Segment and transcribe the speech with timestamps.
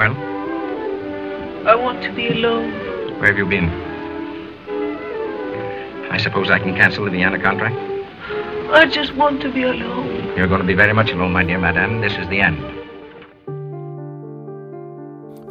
[0.00, 0.16] Well,
[1.68, 3.20] I want to be alone.
[3.20, 3.68] where have you been?
[6.10, 7.76] I suppose I can cancel the Vienna contract?
[8.72, 10.34] I just want to be alone.
[10.38, 12.00] You're going to be very much alone, my dear madame.
[12.00, 12.56] This is the end.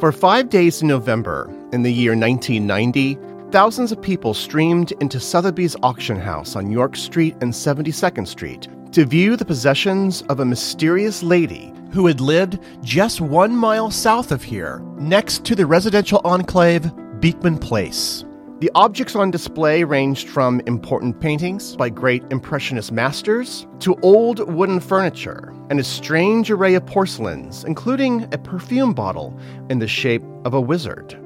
[0.00, 3.18] For five days in November, in the year 1990,
[3.52, 9.04] thousands of people streamed into Sotheby's auction house on York Street and 72nd Street to
[9.06, 14.42] view the possessions of a mysterious lady who had lived just one mile south of
[14.42, 18.24] here, next to the residential enclave Beekman Place.
[18.60, 24.80] The objects on display ranged from important paintings by great Impressionist masters to old wooden
[24.80, 29.38] furniture and a strange array of porcelains, including a perfume bottle
[29.70, 31.18] in the shape of a wizard.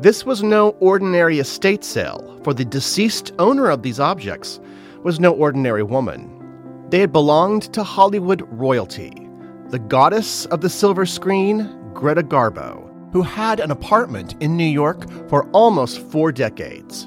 [0.00, 4.60] This was no ordinary estate sale, for the deceased owner of these objects
[5.02, 6.32] was no ordinary woman.
[6.90, 9.27] They had belonged to Hollywood royalty,
[9.70, 15.10] the goddess of the silver screen, Greta Garbo, who had an apartment in New York
[15.28, 17.06] for almost four decades.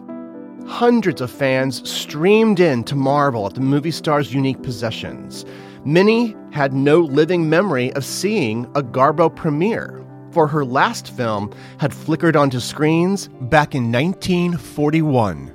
[0.68, 5.44] Hundreds of fans streamed in to marvel at the movie star's unique possessions.
[5.86, 11.92] Many had no living memory of seeing a Garbo premiere, for her last film had
[11.92, 15.52] flickered onto screens back in 1941.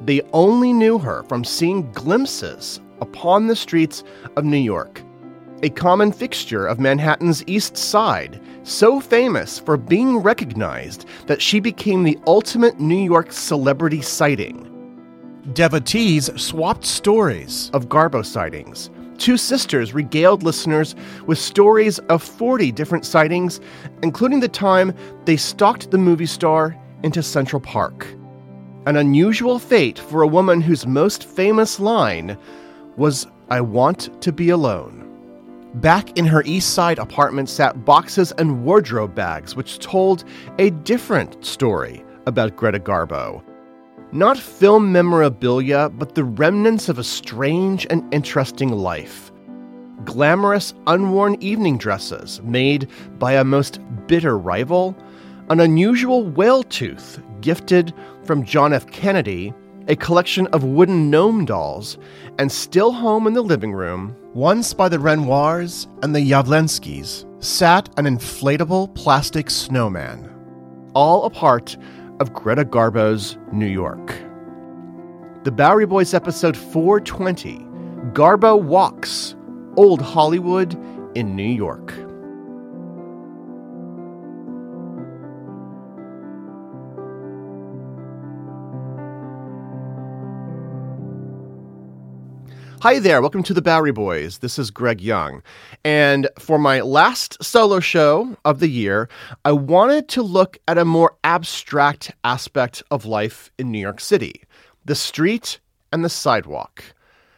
[0.00, 4.02] They only knew her from seeing glimpses upon the streets
[4.36, 5.02] of New York,
[5.62, 12.02] a common fixture of Manhattan's East Side, so famous for being recognized that she became
[12.02, 14.66] the ultimate New York celebrity sighting.
[15.52, 18.90] Devotees swapped stories of Garbo sightings.
[19.18, 20.94] Two sisters regaled listeners
[21.26, 23.60] with stories of 40 different sightings,
[24.02, 24.94] including the time
[25.26, 28.06] they stalked the movie star into Central Park.
[28.86, 32.38] An unusual fate for a woman whose most famous line
[32.96, 34.99] was, I want to be alone.
[35.74, 40.24] Back in her East Side apartment sat boxes and wardrobe bags, which told
[40.58, 43.42] a different story about Greta Garbo.
[44.10, 49.30] Not film memorabilia, but the remnants of a strange and interesting life.
[50.04, 52.88] Glamorous, unworn evening dresses made
[53.20, 54.96] by a most bitter rival,
[55.50, 57.94] an unusual whale tooth gifted
[58.24, 58.88] from John F.
[58.88, 59.54] Kennedy,
[59.90, 61.98] a collection of wooden gnome dolls,
[62.38, 67.88] and still home in the living room, once by the Renoirs and the Jawlenskys, sat
[67.98, 70.32] an inflatable plastic snowman,
[70.94, 71.76] all a part
[72.20, 74.14] of Greta Garbo's New York.
[75.42, 77.58] The Bowery Boys episode 420
[78.12, 79.34] Garbo Walks,
[79.76, 80.78] Old Hollywood
[81.16, 81.92] in New York.
[92.82, 94.38] Hi there, welcome to the Bowery Boys.
[94.38, 95.42] This is Greg Young.
[95.84, 99.06] And for my last solo show of the year,
[99.44, 104.44] I wanted to look at a more abstract aspect of life in New York City
[104.86, 105.60] the street
[105.92, 106.82] and the sidewalk.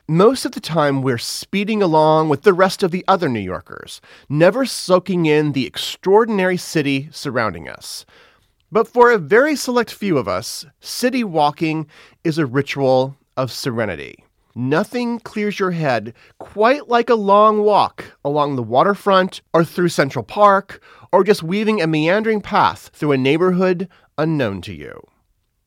[0.07, 4.01] Most of the time, we're speeding along with the rest of the other New Yorkers,
[4.29, 8.07] never soaking in the extraordinary city surrounding us.
[8.71, 11.89] But for a very select few of us, city walking
[12.23, 14.25] is a ritual of serenity.
[14.55, 20.25] Nothing clears your head quite like a long walk along the waterfront or through Central
[20.25, 23.89] Park or just weaving a meandering path through a neighborhood
[24.19, 25.01] unknown to you.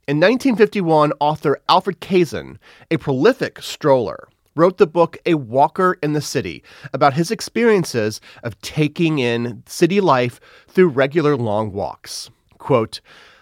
[0.08, 2.58] In 1951, author Alfred Kazin,
[2.92, 8.60] a prolific stroller, wrote the book A Walker in the City about his experiences of
[8.62, 12.30] taking in city life through regular long walks.
[12.60, 13.02] Quote,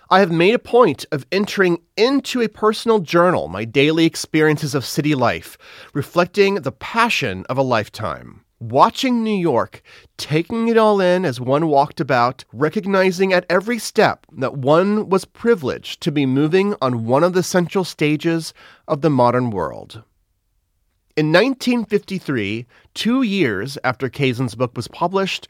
[0.09, 4.85] I have made a point of entering into a personal journal my daily experiences of
[4.85, 5.57] city life,
[5.93, 8.43] reflecting the passion of a lifetime.
[8.59, 9.81] watching New York,
[10.17, 15.25] taking it all in as one walked about, recognizing at every step that one was
[15.25, 18.53] privileged to be moving on one of the central stages
[18.87, 20.03] of the modern world.
[21.15, 25.47] In 1953, two years after Kazin's book was published,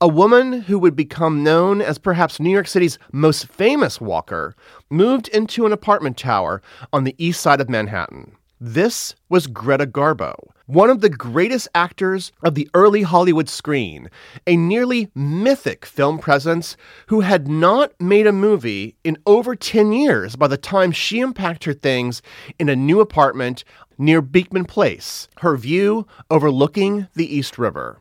[0.00, 4.54] a woman who would become known as perhaps New York City's most famous walker
[4.90, 6.60] moved into an apartment tower
[6.92, 8.32] on the east side of Manhattan.
[8.60, 10.34] This was Greta Garbo,
[10.66, 14.08] one of the greatest actors of the early Hollywood screen,
[14.46, 16.76] a nearly mythic film presence
[17.08, 21.64] who had not made a movie in over 10 years by the time she unpacked
[21.64, 22.22] her things
[22.58, 23.64] in a new apartment
[23.98, 28.00] near Beekman Place, her view overlooking the East River.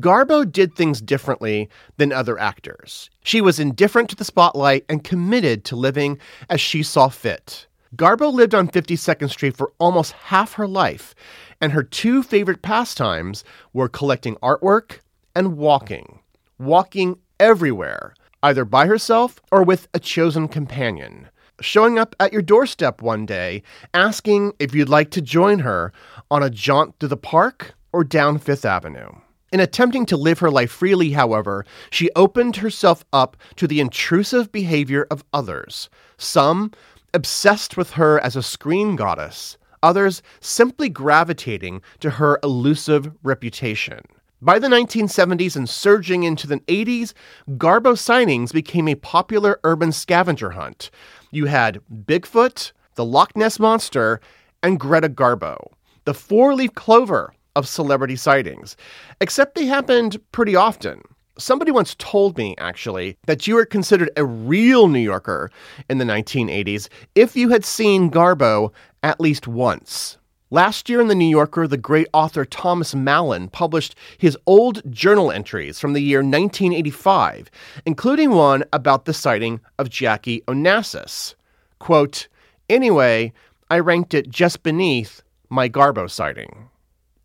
[0.00, 1.68] Garbo did things differently
[1.98, 3.10] than other actors.
[3.22, 6.18] She was indifferent to the spotlight and committed to living
[6.50, 7.66] as she saw fit.
[7.94, 11.14] Garbo lived on 52nd Street for almost half her life,
[11.60, 14.98] and her two favorite pastimes were collecting artwork
[15.36, 16.18] and walking.
[16.58, 21.28] Walking everywhere, either by herself or with a chosen companion.
[21.60, 23.62] Showing up at your doorstep one day,
[23.92, 25.92] asking if you'd like to join her
[26.32, 29.10] on a jaunt through the park or down Fifth Avenue.
[29.54, 34.50] In attempting to live her life freely, however, she opened herself up to the intrusive
[34.50, 35.88] behavior of others.
[36.18, 36.72] Some
[37.14, 44.00] obsessed with her as a screen goddess, others simply gravitating to her elusive reputation.
[44.42, 47.12] By the 1970s and surging into the 80s,
[47.50, 50.90] Garbo sightings became a popular urban scavenger hunt.
[51.30, 54.20] You had Bigfoot, the Loch Ness Monster,
[54.64, 55.70] and Greta Garbo,
[56.06, 58.76] the four leaf clover of celebrity sightings,
[59.20, 61.02] except they happened pretty often.
[61.36, 65.50] Somebody once told me, actually, that you were considered a real New Yorker
[65.90, 68.72] in the 1980s if you had seen Garbo
[69.02, 70.18] at least once.
[70.50, 75.32] Last year in The New Yorker, the great author Thomas Mallon published his old journal
[75.32, 77.50] entries from the year 1985,
[77.84, 81.34] including one about the sighting of Jackie Onassis.
[81.80, 82.28] Quote,
[82.68, 83.32] Anyway,
[83.68, 86.68] I ranked it just beneath my Garbo sighting.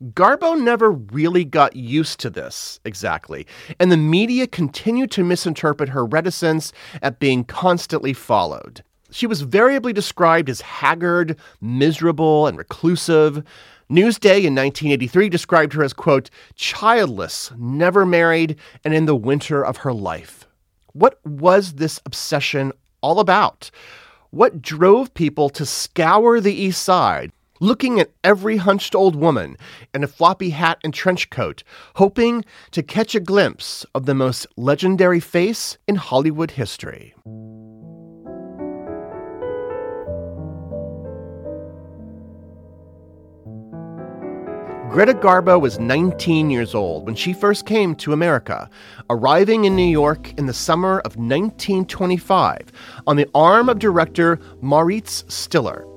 [0.02, 3.46] Garbo never really got used to this exactly,
[3.82, 8.82] and the media continued to misinterpret her reticence at being constantly followed.
[9.12, 13.44] She was variably described as haggard, miserable, and reclusive.
[13.92, 18.56] Newsday in 1983 described her as, quote, childless, never married,
[18.86, 20.48] and in the winter of her life.
[20.94, 22.72] What was this obsession
[23.02, 23.70] all about?
[24.30, 29.58] What drove people to scour the East Side, looking at every hunched old woman
[29.94, 31.64] in a floppy hat and trench coat,
[31.96, 37.14] hoping to catch a glimpse of the most legendary face in Hollywood history.
[44.90, 48.68] Greta Garbo was 19 years old when she first came to America,
[49.12, 52.72] arriving in New York in the summer of 1925
[53.06, 55.89] on the arm of director Mauritz Stiller.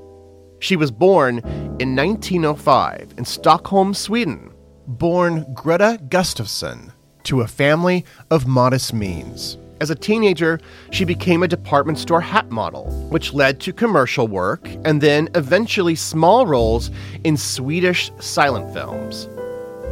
[0.62, 1.38] She was born
[1.80, 4.52] in 1905 in Stockholm, Sweden,
[4.86, 6.92] born Greta Gustafsson
[7.24, 9.58] to a family of modest means.
[9.80, 10.60] As a teenager,
[10.92, 15.96] she became a department store hat model, which led to commercial work and then eventually
[15.96, 16.92] small roles
[17.24, 19.28] in Swedish silent films.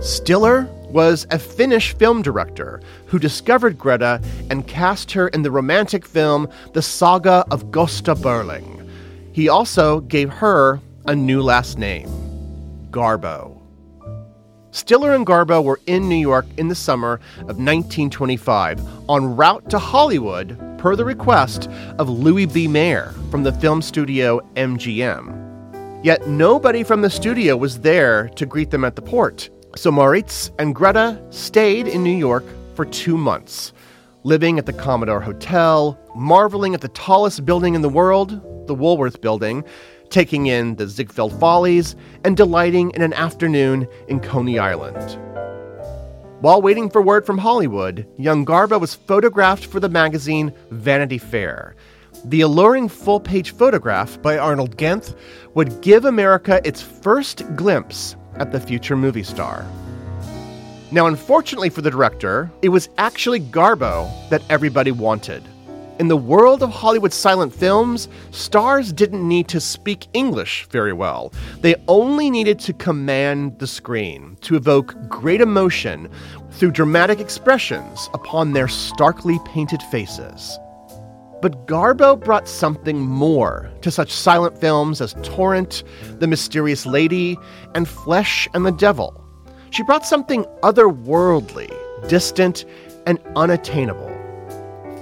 [0.00, 6.06] Stiller was a Finnish film director who discovered Greta and cast her in the romantic
[6.06, 8.79] film The Saga of Gosta Berling.
[9.32, 12.08] He also gave her a new last name
[12.90, 13.56] Garbo.
[14.72, 19.78] Stiller and Garbo were in New York in the summer of 1925 en route to
[19.78, 21.68] Hollywood per the request
[21.98, 22.68] of Louis B.
[22.68, 26.04] Mayer from the film studio MGM.
[26.04, 29.50] Yet nobody from the studio was there to greet them at the port.
[29.76, 32.44] So Mauritz and Greta stayed in New York
[32.74, 33.72] for two months,
[34.24, 39.20] living at the Commodore Hotel, marveling at the tallest building in the world, the Woolworth
[39.20, 39.64] building,
[40.10, 45.18] taking in the Ziegfeld Follies, and delighting in an afternoon in Coney Island.
[46.40, 51.74] While waiting for word from Hollywood, young Garbo was photographed for the magazine Vanity Fair.
[52.26, 55.16] The alluring full page photograph by Arnold Genthe
[55.54, 59.66] would give America its first glimpse at the future movie star.
[60.92, 65.42] Now, unfortunately for the director, it was actually Garbo that everybody wanted.
[66.00, 71.30] In the world of Hollywood silent films, stars didn't need to speak English very well.
[71.60, 76.08] They only needed to command the screen, to evoke great emotion
[76.52, 80.58] through dramatic expressions upon their starkly painted faces.
[81.42, 85.84] But Garbo brought something more to such silent films as Torrent,
[86.18, 87.36] The Mysterious Lady,
[87.74, 89.22] and Flesh and the Devil.
[89.68, 91.70] she brought something otherworldly,
[92.08, 92.64] distant,
[93.04, 94.19] and unattainable.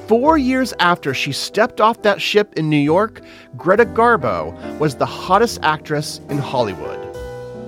[0.08, 3.20] Four years after she stepped off that ship in New York,
[3.58, 6.98] Greta Garbo was the hottest actress in Hollywood.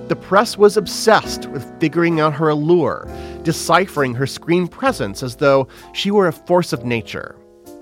[0.09, 3.07] The press was obsessed with figuring out her allure,
[3.43, 7.35] deciphering her screen presence as though she were a force of nature.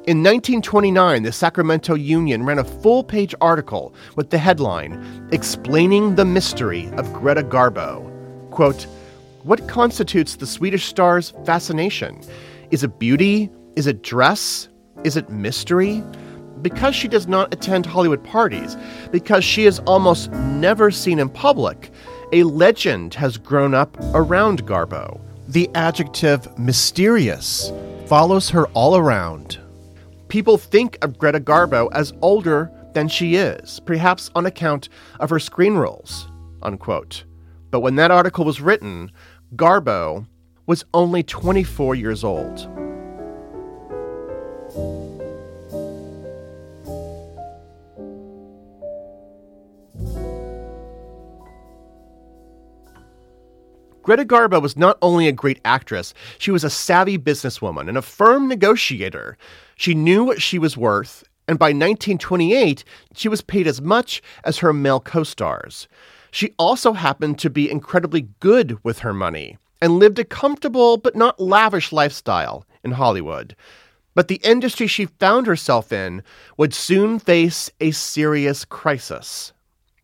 [0.07, 6.25] In 1929, the Sacramento Union ran a full page article with the headline Explaining the
[6.25, 8.11] Mystery of Greta Garbo.
[8.51, 8.87] Quote,
[9.43, 12.19] What constitutes the Swedish star's fascination?
[12.71, 13.49] Is it beauty?
[13.75, 14.67] Is it dress?
[15.03, 16.03] Is it mystery?
[16.61, 18.75] Because she does not attend Hollywood parties,
[19.11, 21.91] because she is almost never seen in public,
[22.33, 25.19] a legend has grown up around Garbo.
[25.47, 27.71] The adjective mysterious
[28.07, 29.59] follows her all around.
[30.27, 35.39] People think of Greta Garbo as older than she is, perhaps on account of her
[35.39, 36.27] screen roles.
[36.61, 37.23] Unquote.
[37.71, 39.11] But when that article was written,
[39.55, 40.27] Garbo
[40.65, 42.67] was only 24 years old.
[54.09, 58.01] Greta Garbo was not only a great actress, she was a savvy businesswoman and a
[58.01, 59.37] firm negotiator.
[59.75, 64.57] She knew what she was worth, and by 1928, she was paid as much as
[64.57, 65.87] her male co stars.
[66.31, 71.15] She also happened to be incredibly good with her money and lived a comfortable but
[71.15, 73.55] not lavish lifestyle in Hollywood.
[74.15, 76.23] But the industry she found herself in
[76.57, 79.53] would soon face a serious crisis.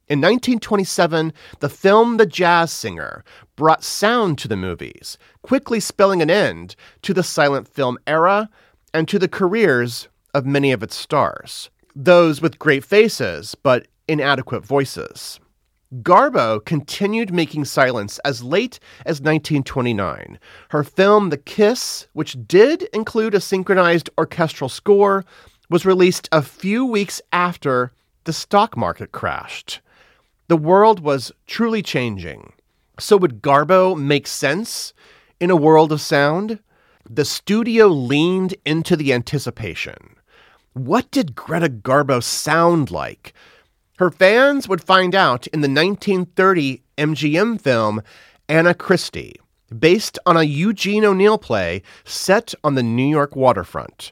[0.07, 3.24] In 1927, the film The Jazz Singer
[3.55, 8.47] brought sound to the movies, quickly spelling an end to the silent film era
[8.93, 14.63] and to the careers of many of its stars, those with great faces but inadequate
[14.63, 15.39] voices.
[16.03, 20.38] Garbo continued making silents as late as 1929.
[20.69, 25.25] Her film The Kiss, which did include a synchronized orchestral score,
[25.67, 27.91] was released a few weeks after
[28.25, 29.81] the stock market crashed.
[30.48, 32.54] The world was truly changing.
[33.00, 34.94] So, would Garbo make sense
[35.40, 36.60] in a world of sound?
[37.10, 40.16] The studio leaned into the anticipation.
[40.74, 43.34] What did Greta Garbo sound like?
[43.98, 48.02] Her fans would find out in the 1930 MGM film
[48.48, 49.40] Anna Christie,
[49.78, 54.12] based on a Eugene O'Neill play set on the New York waterfront.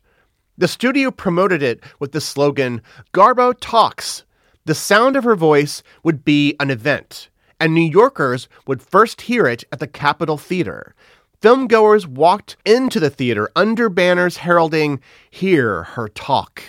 [0.58, 2.82] The studio promoted it with the slogan
[3.14, 4.24] Garbo Talks
[4.66, 7.30] the sound of her voice would be an event,
[7.60, 10.96] and New Yorkers would first hear it at the Capitol Theater.
[11.42, 16.64] Filmgoers walked into the theater under banners heralding, Hear her talk.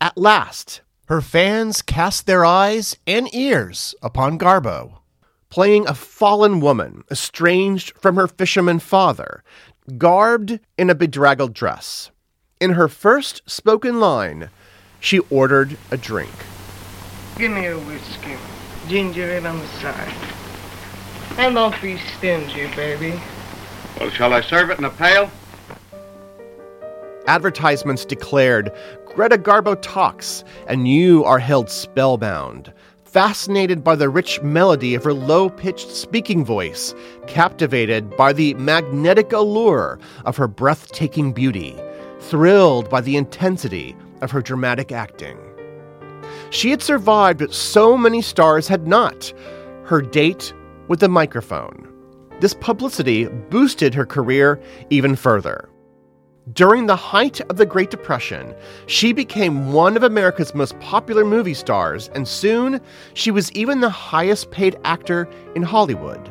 [0.00, 4.98] At last, her fans cast their eyes and ears upon Garbo,
[5.48, 9.42] playing a fallen woman, estranged from her fisherman father,
[9.96, 12.10] garbed in a bedraggled dress.
[12.60, 14.50] In her first spoken line,
[15.00, 16.30] she ordered a drink.
[17.36, 18.36] Give me a whiskey.
[18.88, 20.14] Ginger ale on the side.
[21.36, 23.20] And don't be stingy, baby.
[23.98, 25.30] Well, shall I serve it in a pail?
[27.26, 28.70] Advertisements declared
[29.06, 32.72] Greta Garbo talks, and you are held spellbound,
[33.04, 36.94] fascinated by the rich melody of her low pitched speaking voice,
[37.26, 41.76] captivated by the magnetic allure of her breathtaking beauty,
[42.20, 45.38] thrilled by the intensity of her dramatic acting.
[46.54, 49.32] She had survived, but so many stars had not.
[49.86, 50.54] Her date
[50.86, 51.88] with the microphone.
[52.38, 55.68] This publicity boosted her career even further.
[56.52, 58.54] During the height of the Great Depression,
[58.86, 62.80] she became one of America's most popular movie stars, and soon
[63.14, 66.30] she was even the highest paid actor in Hollywood.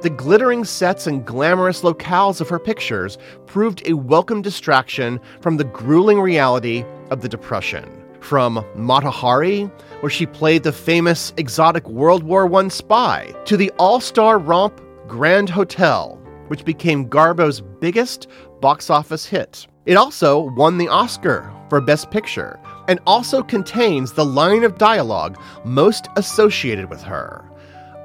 [0.00, 5.64] The glittering sets and glamorous locales of her pictures proved a welcome distraction from the
[5.64, 9.64] grueling reality of the Depression from Mata Hari,
[10.00, 14.80] where she played the famous exotic World War I spy, to the all star romp
[15.06, 18.28] Grand Hotel, which became Garbo's biggest
[18.60, 19.66] box office hit.
[19.84, 25.40] It also won the Oscar for Best Picture and also contains the line of dialogue
[25.64, 27.44] most associated with her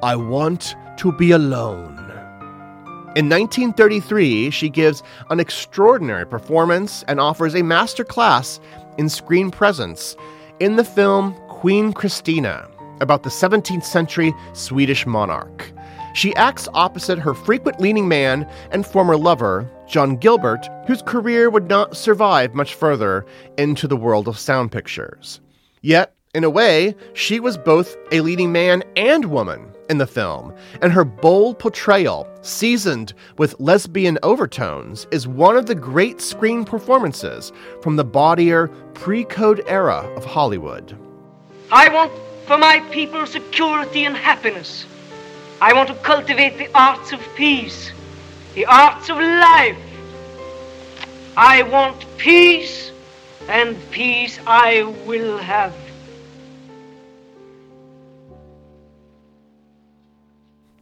[0.03, 1.95] I want to be alone.
[3.15, 8.59] In 1933, she gives an extraordinary performance and offers a master class
[8.97, 10.15] in screen presence
[10.59, 12.69] in the film Queen Christina
[13.01, 15.71] about the 17th century Swedish monarch.
[16.13, 21.67] She acts opposite her frequent leading man and former lover, John Gilbert, whose career would
[21.69, 23.25] not survive much further
[23.57, 25.39] into the world of sound pictures.
[25.81, 30.53] Yet, In a way, she was both a leading man and woman in the film,
[30.81, 37.53] and her bold portrayal, seasoned with lesbian overtones, is one of the great screen performances
[37.81, 40.98] from the bawdier pre code era of Hollywood.
[41.72, 42.12] I want
[42.46, 44.86] for my people security and happiness.
[45.62, 47.91] I want to cultivate the arts of peace,
[48.53, 49.77] the arts of life.
[51.38, 52.91] I want peace,
[53.48, 55.74] and peace I will have.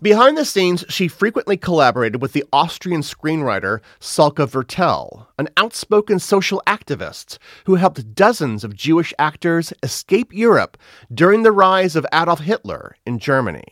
[0.05, 6.61] Behind the scenes, she frequently collaborated with the Austrian screenwriter Salka Viertel, an outspoken social
[6.67, 10.77] activist who helped dozens of Jewish actors escape Europe
[11.11, 13.63] during the rise of Adolf Hitler in Germany.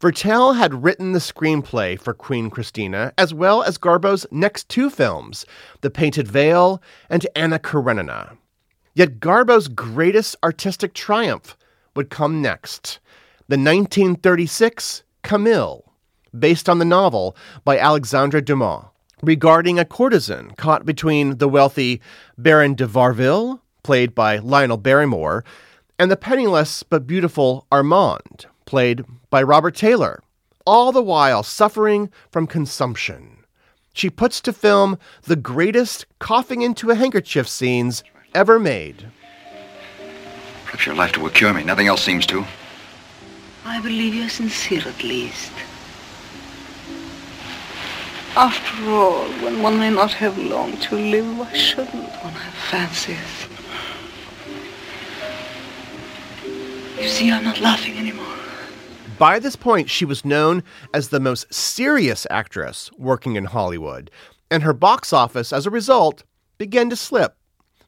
[0.00, 5.44] Viertel had written the screenplay for Queen Christina, as well as Garbo's next two films,
[5.80, 8.36] The Painted Veil and Anna Karenina.
[8.94, 11.56] Yet Garbo's greatest artistic triumph
[11.96, 13.00] would come next
[13.48, 15.92] the 1936 Camille,
[16.38, 18.84] based on the novel by Alexandre Dumas,
[19.22, 22.00] regarding a courtesan caught between the wealthy
[22.38, 25.44] Baron de Varville, played by Lionel Barrymore,
[25.98, 30.22] and the penniless but beautiful Armand, played by Robert Taylor,
[30.64, 33.44] all the while suffering from consumption.
[33.92, 39.10] She puts to film the greatest coughing into a handkerchief scenes ever made.
[40.64, 41.64] Perhaps your life will cure me.
[41.64, 42.44] Nothing else seems to.
[43.64, 45.52] I believe you're sincere at least.
[48.36, 53.48] After all, when one may not have long to live, why shouldn't one have fancies?
[56.98, 58.26] You see, I'm not laughing anymore.
[59.18, 60.62] By this point, she was known
[60.94, 64.10] as the most serious actress working in Hollywood,
[64.50, 66.22] and her box office, as a result,
[66.56, 67.36] began to slip.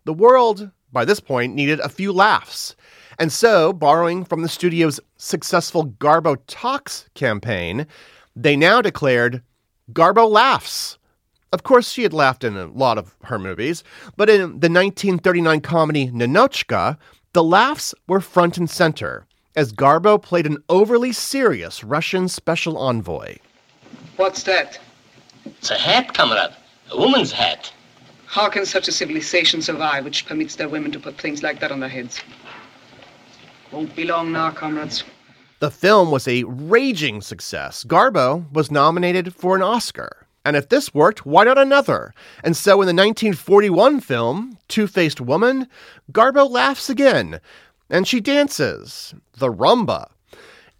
[0.05, 2.75] The world, by this point, needed a few laughs.
[3.23, 7.87] And so, borrowing from the studio's successful Garbo Talks campaign,
[8.35, 9.45] they now declared
[9.93, 10.99] Garbo Laughs.
[11.52, 13.85] Of course, she had laughed in a lot of her movies,
[14.17, 16.99] but in the 1939 comedy Ninotchka,
[17.33, 23.37] the laughs were front and center as Garbo played an overly serious Russian special envoy.
[24.16, 24.81] What's that?
[25.44, 26.57] It's a hat, comrade.
[26.90, 27.73] A woman's hat.
[28.27, 31.70] How can such a civilization survive which permits their women to put things like that
[31.70, 32.20] on their heads?
[33.73, 35.03] Won't be long now, comrades.
[35.61, 37.85] The film was a raging success.
[37.85, 40.27] Garbo was nominated for an Oscar.
[40.45, 42.13] And if this worked, why not another?
[42.45, 45.69] And so in the 1941 film, Two Faced Woman,
[46.11, 47.41] Garbo laughs again,
[47.89, 50.11] and she dances, the rumba,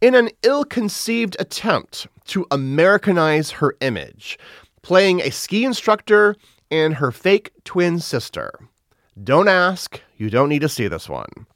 [0.01, 4.39] in an ill conceived attempt to Americanize her image,
[4.83, 6.35] playing a ski instructor
[6.71, 8.53] and her fake twin sister.
[9.23, 11.47] Don't ask, you don't need to see this one.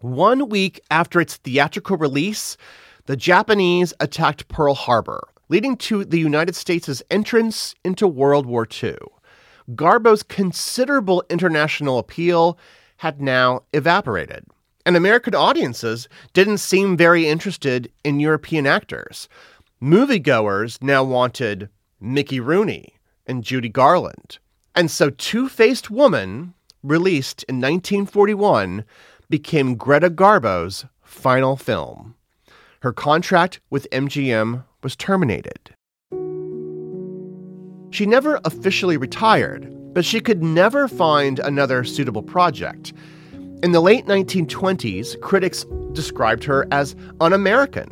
[0.00, 2.56] One week after its theatrical release,
[3.04, 8.96] the Japanese attacked Pearl Harbor, leading to the United States' entrance into World War II.
[9.74, 12.58] Garbo's considerable international appeal
[12.96, 14.46] had now evaporated,
[14.86, 19.28] and American audiences didn't seem very interested in European actors.
[19.82, 21.68] Moviegoers now wanted
[22.00, 22.94] Mickey Rooney
[23.26, 24.38] and Judy Garland.
[24.74, 28.84] And so Two Faced Woman, released in 1941,
[29.30, 32.16] became Greta Garbo's final film.
[32.82, 35.70] Her contract with MGM was terminated.
[37.92, 42.92] She never officially retired, but she could never find another suitable project.
[43.62, 47.88] In the late 1920s, critics described her as un American,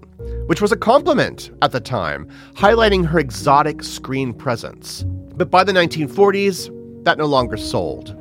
[0.46, 5.04] which was a compliment at the time, highlighting her exotic screen presence.
[5.34, 8.16] But by the 1940s, that no longer sold.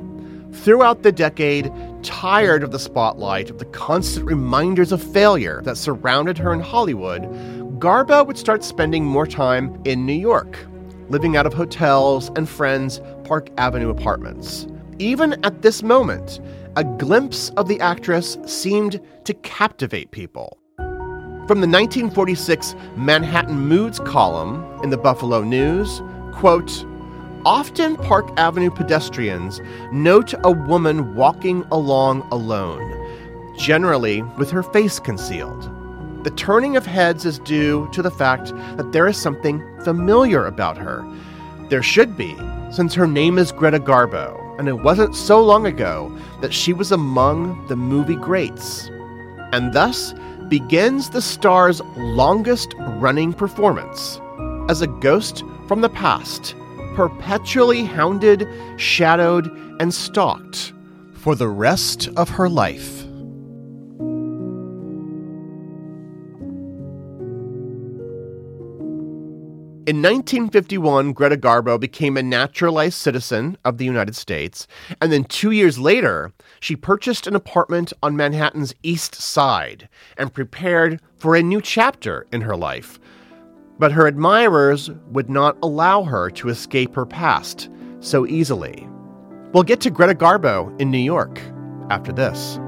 [0.52, 6.38] Throughout the decade, tired of the spotlight of the constant reminders of failure that surrounded
[6.38, 7.22] her in Hollywood,
[7.80, 10.58] Garbo would start spending more time in New York,
[11.08, 14.66] living out of hotels and friends' Park Avenue apartments.
[14.98, 16.40] Even at this moment,
[16.76, 20.58] a glimpse of the actress seemed to captivate people.
[20.76, 26.84] From the 1946 Manhattan Moods column in the Buffalo News, quote,
[27.48, 32.84] Often Park Avenue pedestrians note a woman walking along alone,
[33.56, 35.62] generally with her face concealed.
[36.24, 40.76] The turning of heads is due to the fact that there is something familiar about
[40.76, 41.02] her.
[41.70, 42.36] There should be,
[42.70, 46.92] since her name is Greta Garbo, and it wasn't so long ago that she was
[46.92, 48.90] among the movie greats.
[49.52, 50.12] And thus
[50.48, 54.20] begins the star's longest running performance
[54.68, 56.54] as a ghost from the past
[56.98, 58.44] perpetually hounded,
[58.76, 59.46] shadowed,
[59.78, 60.72] and stalked
[61.14, 63.02] for the rest of her life.
[69.86, 74.66] In 1951, Greta Garbo became a naturalized citizen of the United States,
[75.00, 81.00] and then two years later, she purchased an apartment on Manhattan's East Side and prepared
[81.16, 82.98] for a new chapter in her life
[83.78, 87.68] but her admirers would not allow her to escape her past
[88.00, 88.88] so easily.
[89.52, 91.40] We'll get to Greta Garbo in New York
[91.90, 92.58] after this.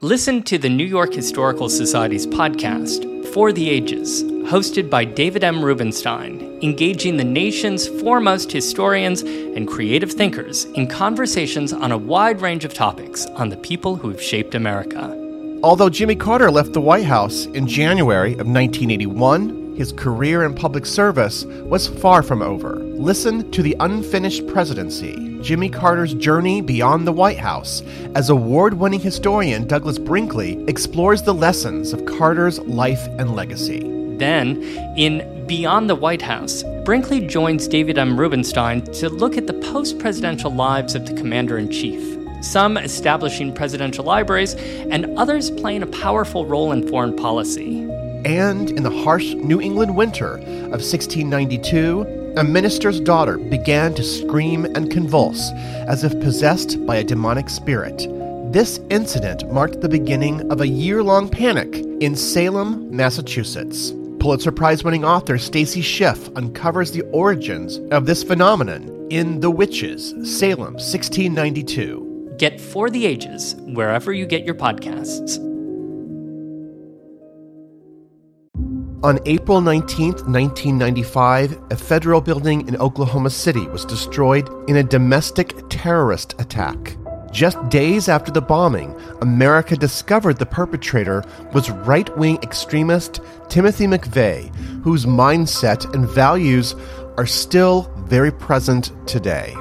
[0.00, 5.62] Listen to the New York Historical Society's podcast, For the Ages, hosted by David M.
[5.62, 12.64] Rubenstein, engaging the nation's foremost historians and creative thinkers in conversations on a wide range
[12.64, 15.14] of topics on the people who have shaped America.
[15.62, 20.84] Although Jimmy Carter left the White House in January of 1981, his career in public
[20.84, 22.76] service was far from over.
[22.76, 27.82] Listen to The Unfinished Presidency Jimmy Carter's Journey Beyond the White House
[28.16, 33.80] as award winning historian Douglas Brinkley explores the lessons of Carter's life and legacy.
[34.18, 34.62] Then,
[34.96, 38.20] in Beyond the White House, Brinkley joins David M.
[38.20, 43.54] Rubenstein to look at the post presidential lives of the commander in chief, some establishing
[43.54, 44.52] presidential libraries,
[44.90, 47.80] and others playing a powerful role in foreign policy.
[48.26, 54.66] And in the harsh New England winter of 1692, a minister's daughter began to scream
[54.66, 55.50] and convulse
[55.88, 58.06] as if possessed by a demonic spirit.
[58.52, 63.94] This incident marked the beginning of a year long panic in Salem, Massachusetts.
[64.20, 70.10] Pulitzer Prize winning author Stacy Schiff uncovers the origins of this phenomenon in The Witches,
[70.22, 72.34] Salem, 1692.
[72.36, 75.38] Get For the Ages wherever you get your podcasts.
[79.04, 85.54] On April 19, 1995, a federal building in Oklahoma City was destroyed in a domestic
[85.68, 86.96] terrorist attack.
[87.30, 94.54] Just days after the bombing, America discovered the perpetrator was right wing extremist Timothy McVeigh,
[94.82, 96.74] whose mindset and values
[97.18, 99.54] are still very present today.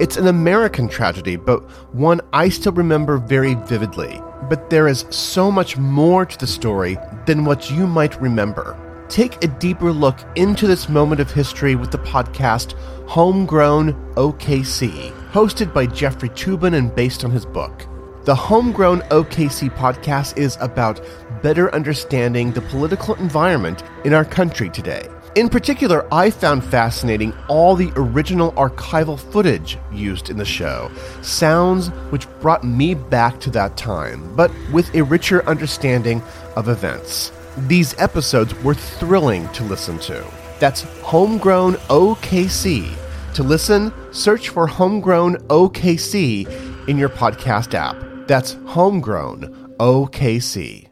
[0.00, 1.60] It's an American tragedy, but
[1.92, 4.22] one I still remember very vividly.
[4.48, 8.78] But there is so much more to the story than what you might remember.
[9.08, 12.74] Take a deeper look into this moment of history with the podcast
[13.08, 17.86] Homegrown OKC, hosted by Jeffrey Toobin and based on his book.
[18.24, 21.00] The Homegrown OKC podcast is about
[21.42, 25.08] better understanding the political environment in our country today.
[25.34, 30.90] In particular, I found fascinating all the original archival footage used in the show,
[31.22, 36.22] sounds which brought me back to that time, but with a richer understanding
[36.56, 37.30] of events.
[37.66, 40.24] These episodes were thrilling to listen to.
[40.58, 43.07] That's Homegrown OKC.
[43.38, 47.94] To listen, search for Homegrown OKC in your podcast app.
[48.26, 50.88] That's Homegrown OKC.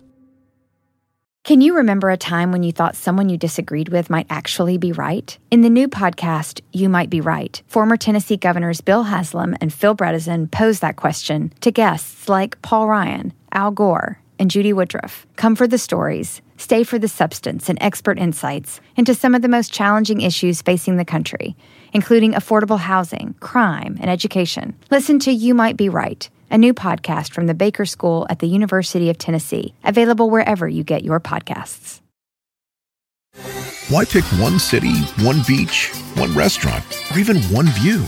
[1.42, 4.92] Can you remember a time when you thought someone you disagreed with might actually be
[4.92, 5.36] right?
[5.50, 9.96] In the new podcast, You Might Be Right, former Tennessee governors Bill Haslam and Phil
[9.96, 15.26] Bredesen pose that question to guests like Paul Ryan, Al Gore, and Judy Woodruff.
[15.34, 19.48] Come for the stories, stay for the substance and expert insights into some of the
[19.48, 21.56] most challenging issues facing the country,
[21.92, 24.76] including affordable housing, crime, and education.
[24.90, 28.46] Listen to You Might Be Right a new podcast from the Baker School at the
[28.46, 32.00] University of Tennessee, available wherever you get your podcasts.
[33.88, 38.00] Why pick one city, one beach, one restaurant, or even one view?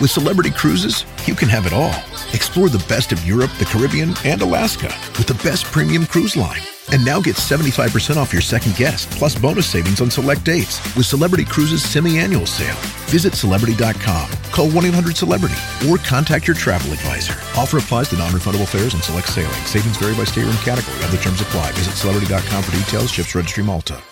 [0.00, 1.94] With Celebrity Cruises, you can have it all.
[2.32, 6.62] Explore the best of Europe, the Caribbean, and Alaska with the best premium cruise line.
[6.92, 11.06] And now get 75% off your second guest, plus bonus savings on select dates with
[11.06, 12.76] Celebrity Cruises semi-annual sale.
[13.06, 17.34] Visit Celebrity.com, call 1-800-CELEBRITY, or contact your travel advisor.
[17.58, 19.52] Offer applies to non-refundable fares and select sailing.
[19.64, 21.02] Savings vary by state and category.
[21.04, 21.72] Other terms apply.
[21.72, 23.10] Visit Celebrity.com for details.
[23.10, 24.02] Ships Registry Malta.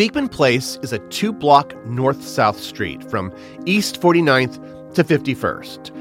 [0.00, 3.30] Beekman Place is a two block north south street from
[3.66, 5.94] East 49th to 51st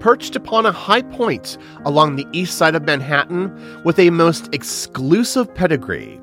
[0.00, 5.52] perched upon a high point along the east side of Manhattan with a most exclusive
[5.54, 6.20] pedigree,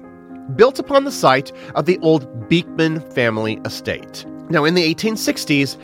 [0.56, 4.26] built upon the site of the old Beekman family estate.
[4.50, 5.78] Now, in the 1860s,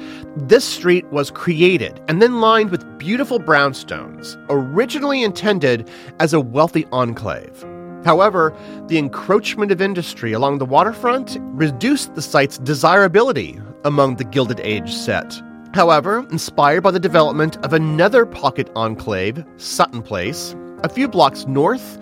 [0.47, 6.85] this street was created and then lined with beautiful brownstones, originally intended as a wealthy
[6.91, 7.65] enclave.
[8.05, 8.55] However,
[8.87, 14.93] the encroachment of industry along the waterfront reduced the site's desirability among the Gilded Age
[14.93, 15.41] set.
[15.73, 20.53] However, inspired by the development of another pocket enclave, Sutton Place,
[20.83, 21.97] a few blocks north,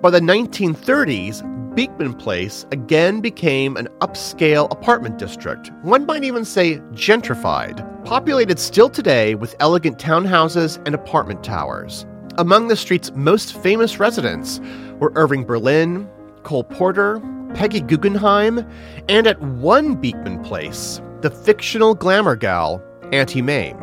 [0.00, 6.78] by the 1930s, Beekman Place again became an upscale apartment district, one might even say
[6.94, 12.04] gentrified, populated still today with elegant townhouses and apartment towers.
[12.38, 14.60] Among the street's most famous residents
[14.98, 16.08] were Irving Berlin,
[16.42, 17.20] Cole Porter,
[17.54, 18.66] Peggy Guggenheim,
[19.08, 22.82] and at one Beekman place, the fictional glamour gal,
[23.12, 23.76] Auntie Mame.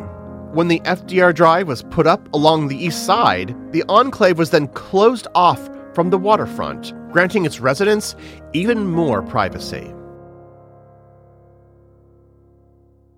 [0.52, 4.66] When the FDR Drive was put up along the east side, the enclave was then
[4.68, 8.16] closed off from the waterfront, granting its residents
[8.52, 9.94] even more privacy.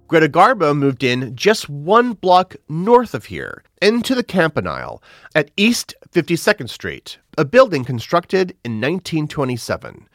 [0.08, 5.02] Greta Garbo moved in just one block north of here, into the Campanile,
[5.34, 10.06] at East 52nd Street, a building constructed in 1927.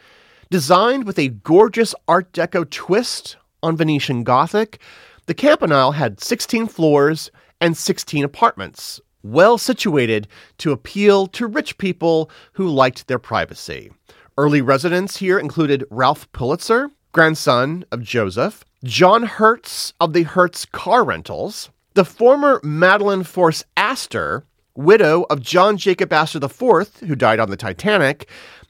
[0.52, 4.80] Designed with a gorgeous Art Deco twist on Venetian Gothic,
[5.28, 7.30] the Campanile had 16 floors
[7.62, 13.92] and 16 apartments, well situated to appeal to rich people who liked their privacy.
[14.38, 21.04] Early residents here included Ralph Pulitzer, grandson of Joseph, John Hertz of the Hertz Car
[21.04, 27.50] Rentals, the former Madeline Force Astor, widow of John Jacob Astor IV, who died on
[27.50, 28.30] the Titanic,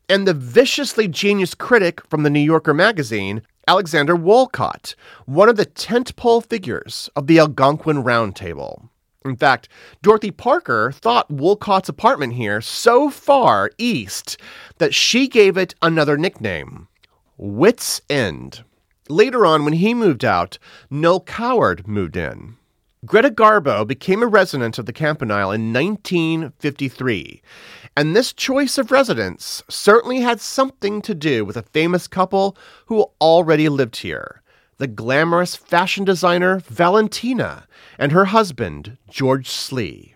[0.10, 5.66] and the viciously genius critic from the New Yorker magazine, Alexander Wolcott, one of the
[5.66, 8.90] tentpole figures of the Algonquin Round Table.
[9.26, 9.68] In fact,
[10.02, 14.38] Dorothy Parker thought Woollcott's apartment here so far east
[14.78, 16.88] that she gave it another nickname
[17.36, 18.64] Wits End.
[19.10, 20.58] Later on, when he moved out,
[20.90, 22.56] Noel Coward moved in.
[23.06, 27.44] Greta Garbo became a resident of the Campanile in 1953,
[27.96, 32.58] and this choice of residence certainly had something to do with a famous couple
[32.88, 34.42] who already lived here
[34.80, 40.14] the glamorous fashion designer Valentina and her husband, George Schlee.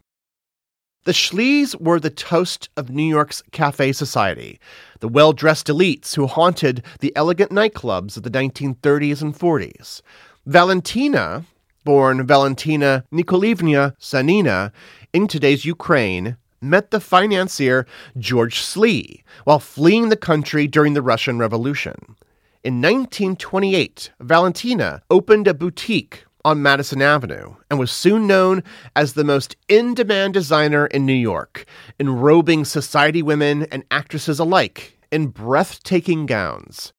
[1.03, 4.59] The Schlees were the toast of New York's cafe society,
[4.99, 10.01] the well dressed elites who haunted the elegant nightclubs of the 1930s and 40s.
[10.45, 11.45] Valentina,
[11.83, 14.71] born Valentina Nikolaevna Sanina
[15.13, 17.85] in today's Ukraine, met the financier
[18.17, 22.15] George Schlee while fleeing the country during the Russian Revolution.
[22.63, 28.63] In 1928, Valentina opened a boutique on Madison Avenue and was soon known
[28.95, 31.65] as the most in demand designer in New York,
[31.99, 36.93] enrobing society women and actresses alike in breathtaking gowns.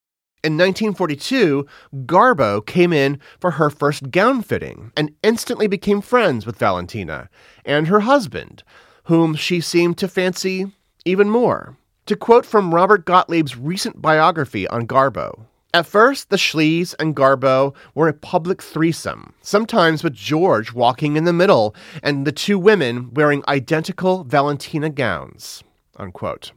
[0.44, 1.66] In 1942,
[2.04, 7.28] Garbo came in for her first gown fitting and instantly became friends with Valentina
[7.64, 8.64] and her husband,
[9.04, 10.72] whom she seemed to fancy
[11.04, 11.76] even more.
[12.06, 17.74] To quote from Robert Gottlieb's recent biography on Garbo, at first, the Schlees and Garbo
[17.94, 23.14] were a public threesome, sometimes with George walking in the middle and the two women
[23.14, 25.64] wearing identical Valentina gowns.
[25.96, 26.52] Unquote.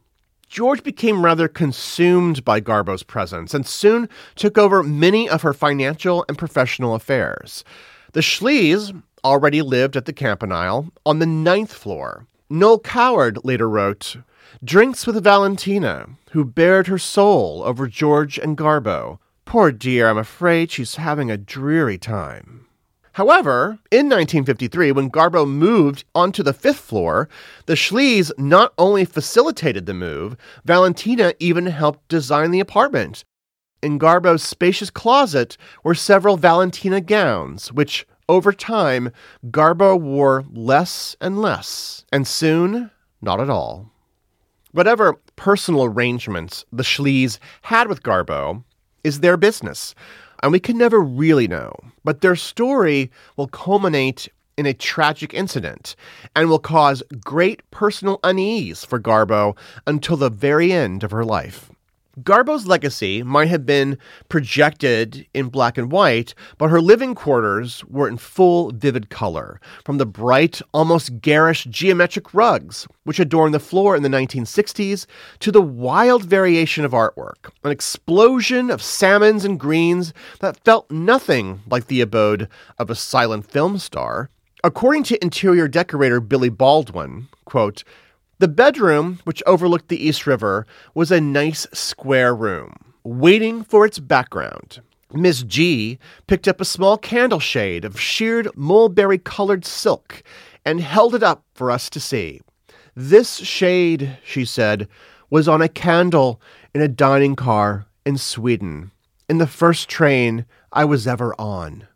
[0.56, 6.24] George became rather consumed by Garbo's presence and soon took over many of her financial
[6.30, 7.66] and professional affairs.
[8.14, 12.26] The Schlees already lived at the Campanile on the ninth floor.
[12.50, 14.16] Noel Coward later wrote,
[14.64, 19.20] Drinks with Valentina, who bared her soul over George and Garbo.
[19.44, 22.65] Poor dear, I'm afraid she's having a dreary time.
[23.16, 27.30] However, in 1953, when Garbo moved onto the fifth floor,
[27.66, 33.24] the Schlees not only facilitated the move, Valentina even helped design the apartment.
[33.82, 39.12] In Garbo's spacious closet were several Valentina gowns, which, over time,
[39.50, 43.90] Garbo wore less and less, and soon, not at all.
[44.74, 48.66] Whatever personal arrangements the Schlees had with Garbo
[49.06, 49.96] is their business,
[50.42, 51.74] and we can never really know.
[52.04, 55.96] But their story will culminate in a tragic incident
[56.36, 61.70] and will cause great personal unease for Garbo until the very end of her life.
[62.24, 63.98] Garbo's legacy might have been
[64.30, 69.98] projected in black and white, but her living quarters were in full, vivid color, from
[69.98, 75.06] the bright, almost garish geometric rugs which adorned the floor in the 1960s
[75.40, 81.62] to the wild variation of artwork, an explosion of salmons and greens that felt nothing
[81.70, 84.30] like the abode of a silent film star.
[84.64, 87.84] According to interior decorator Billy Baldwin, quote,
[88.40, 94.00] the bedroom, which overlooked the East River, was a nice square room, waiting for its
[94.00, 94.82] background.
[95.14, 100.24] Miss G picked up a small candle shade of sheared mulberry colored silk
[100.66, 102.42] and held it up for us to see.
[102.96, 104.88] This shade, she said,
[105.30, 106.42] was on a candle
[106.74, 108.92] in a dining car in Sweden,
[109.30, 111.88] in the first train I was ever on.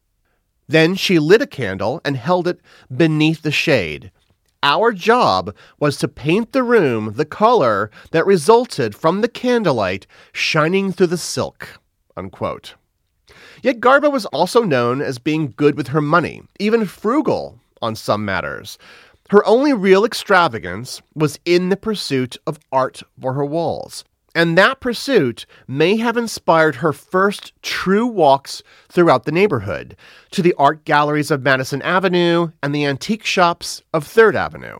[0.67, 2.59] Then she lit a candle and held it
[2.95, 4.11] beneath the shade,
[4.63, 10.91] our job was to paint the room the color that resulted from the candlelight shining
[10.91, 11.79] through the silk.
[12.17, 12.75] Unquote.
[13.61, 18.25] Yet Garbo was also known as being good with her money, even frugal on some
[18.25, 18.77] matters.
[19.29, 24.03] Her only real extravagance was in the pursuit of art for her walls.
[24.35, 29.95] And that pursuit may have inspired her first true walks throughout the neighborhood
[30.31, 34.79] to the art galleries of Madison Avenue and the antique shops of Third Avenue.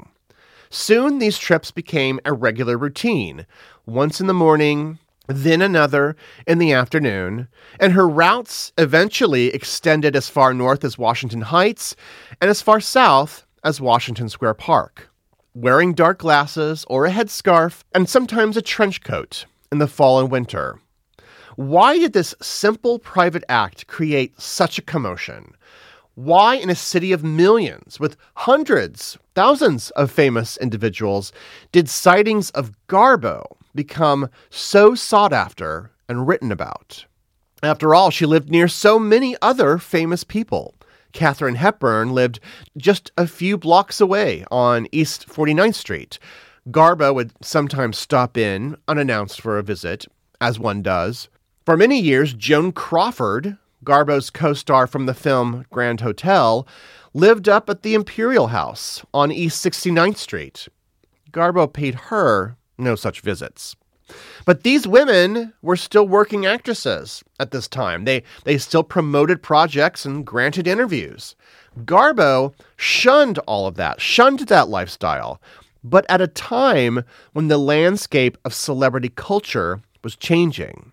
[0.70, 3.48] Soon these trips became a regular routine,
[3.88, 7.48] once in the morning, then another in the afternoon,
[7.80, 11.96] and her routes eventually extended as far north as Washington Heights
[12.40, 15.10] and as far south as Washington Square Park.
[15.62, 19.44] Wearing dark glasses or a headscarf and sometimes a trench coat
[19.74, 20.80] in the fall and winter.
[21.58, 25.52] Why did this simple private act create such a commotion?
[26.16, 31.34] Why, in a city of millions, with hundreds, thousands of famous individuals,
[31.74, 33.44] did sightings of Garbo
[33.76, 37.04] become so sought after and written about?
[37.62, 40.76] After all, she lived near so many other famous people.
[41.14, 42.40] Katharine Hepburn lived
[42.78, 46.20] just a few blocks away on East 49th Street.
[46.70, 50.06] Garbo would sometimes stop in unannounced for a visit,
[50.40, 51.30] as one does.
[51.66, 56.68] For many years, Joan Crawford Garbo's co star from the film Grand Hotel,
[57.14, 60.68] lived up at the Imperial House on East 69th Street.
[61.32, 63.76] Garbo paid her no such visits.
[64.46, 68.06] But these women were still working actresses at this time.
[68.06, 71.36] They, they still promoted projects and granted interviews.
[71.80, 75.42] Garbo shunned all of that, shunned that lifestyle,
[75.84, 80.92] but at a time when the landscape of celebrity culture was changing.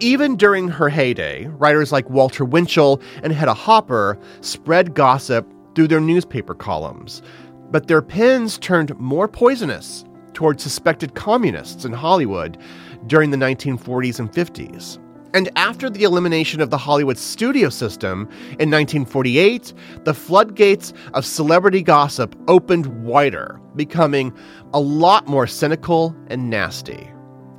[0.00, 6.00] Even during her heyday, writers like Walter Winchell and Hedda Hopper spread gossip through their
[6.00, 7.22] newspaper columns,
[7.70, 12.58] but their pens turned more poisonous toward suspected communists in Hollywood
[13.06, 14.98] during the 1940s and 50s.
[15.34, 19.72] And after the elimination of the Hollywood studio system in 1948,
[20.04, 24.32] the floodgates of celebrity gossip opened wider, becoming
[24.74, 27.08] a lot more cynical and nasty.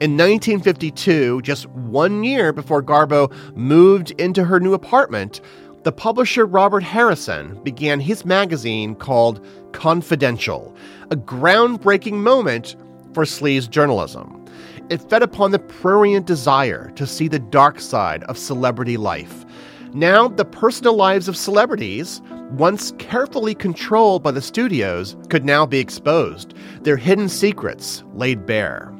[0.02, 5.42] In 1952, just one year before Garbo moved into her new apartment,
[5.84, 10.74] the publisher Robert Harrison began his magazine called Confidential,
[11.12, 12.76] a groundbreaking moment
[13.14, 14.46] for sleaze journalism.
[14.90, 19.46] It fed upon the prurient desire to see the dark side of celebrity life.
[19.94, 25.80] Now, the personal lives of celebrities, once carefully controlled by the studios, could now be
[25.80, 28.94] exposed, their hidden secrets laid bare.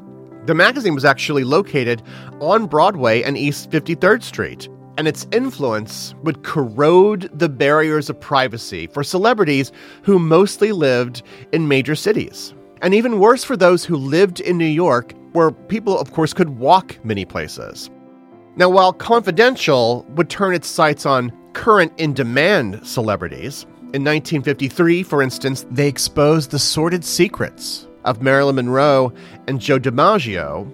[0.46, 2.02] The magazine was actually located
[2.40, 8.86] on Broadway and East 53rd Street, and its influence would corrode the barriers of privacy
[8.86, 12.54] for celebrities who mostly lived in major cities.
[12.82, 16.50] And even worse for those who lived in New York, where people, of course, could
[16.50, 17.90] walk many places.
[18.56, 25.22] Now, while Confidential would turn its sights on current in demand celebrities, in 1953, for
[25.22, 29.12] instance, they exposed the sordid secrets of Marilyn Monroe
[29.46, 30.70] and Joe DiMaggio,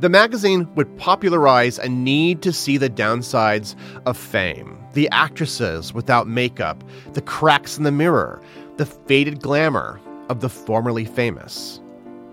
[0.00, 3.74] the magazine would popularize a need to see the downsides
[4.06, 6.82] of fame the actresses without makeup,
[7.12, 8.42] the cracks in the mirror,
[8.78, 11.80] the faded glamour of the formerly famous.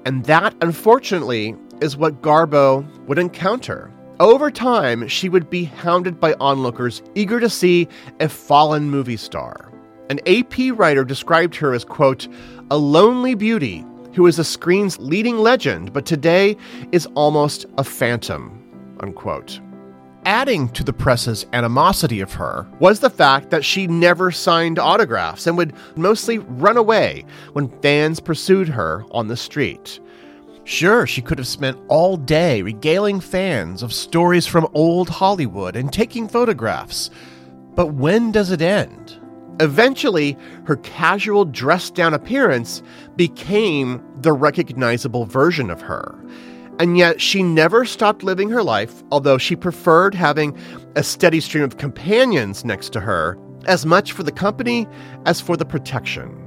[0.06, 3.92] And that, unfortunately, is what Garbo would encounter.
[4.20, 7.88] Over time, she would be hounded by onlookers eager to see
[8.20, 9.72] a fallen movie star.
[10.10, 12.28] An AP writer described her as, quote,
[12.72, 16.58] a lonely beauty who is a screen's leading legend, but today
[16.92, 18.62] is almost a phantom.
[19.02, 19.60] Unquote.
[20.26, 25.46] Adding to the press's animosity of her was the fact that she never signed autographs
[25.46, 30.00] and would mostly run away when fans pursued her on the street.
[30.64, 35.94] Sure, she could have spent all day regaling fans of stories from old Hollywood and
[35.94, 37.12] taking photographs.
[37.76, 39.20] But when does it end?
[39.60, 42.84] Eventually, her casual dressed down appearance
[43.16, 46.20] became the recognizable version of her.
[46.78, 50.58] And yet, she never stopped living her life, although she preferred having
[50.98, 54.88] a steady stream of companions next to her, as much for the company
[55.26, 56.42] as for the protection.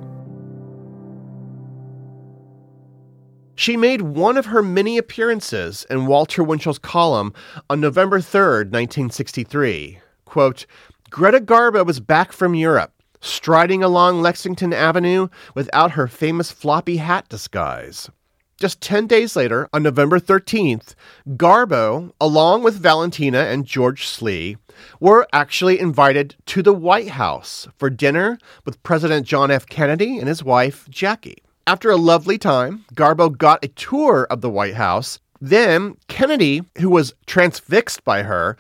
[3.55, 7.33] She made one of her many appearances in Walter Winchell's column
[7.71, 9.99] on November 3rd, 1963.
[10.27, 10.67] Quote,
[11.11, 17.29] Greta Garbo was back from Europe striding along Lexington Avenue without her famous floppy hat
[17.29, 18.11] disguise.
[18.59, 20.97] Just 10 days later, on November 13th,
[21.29, 24.57] Garbo, along with Valentina and George Schlee,
[24.99, 29.65] were actually invited to the White House for dinner with President John F.
[29.67, 31.39] Kennedy and his wife, Jackie.
[31.69, 35.21] After a lovely time, Garbo got a tour of the White House.
[35.41, 38.57] Then Kennedy, who was transfixed by her,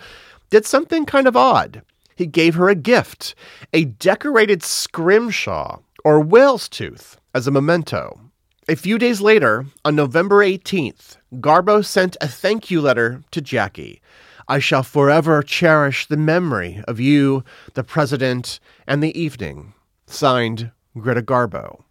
[0.50, 1.82] did something kind of odd
[2.18, 3.36] he gave her a gift
[3.72, 8.20] a decorated scrimshaw, or whale's tooth as a memento.
[8.68, 14.02] A few days later, on November 18th, Garbo sent a thank you letter to Jackie.
[14.48, 17.44] I shall forever cherish the memory of you,
[17.74, 19.74] the president, and the evening.
[20.06, 21.84] Signed, Greta Garbo.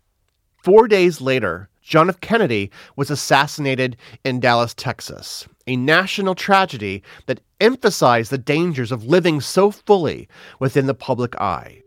[0.58, 2.20] Four days later, John F.
[2.20, 9.42] Kennedy was assassinated in Dallas, Texas, a national tragedy that emphasized the dangers of living
[9.42, 10.28] so fully
[10.60, 11.82] within the public eye.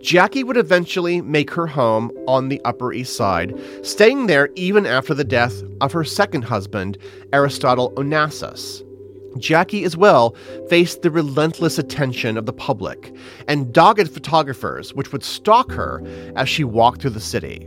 [0.00, 5.14] Jackie would eventually make her home on the Upper East Side, staying there even after
[5.14, 6.98] the death of her second husband,
[7.32, 8.82] Aristotle Onassis.
[9.38, 10.36] Jackie, as well,
[10.68, 13.14] faced the relentless attention of the public
[13.48, 16.02] and dogged photographers, which would stalk her
[16.36, 17.66] as she walked through the city.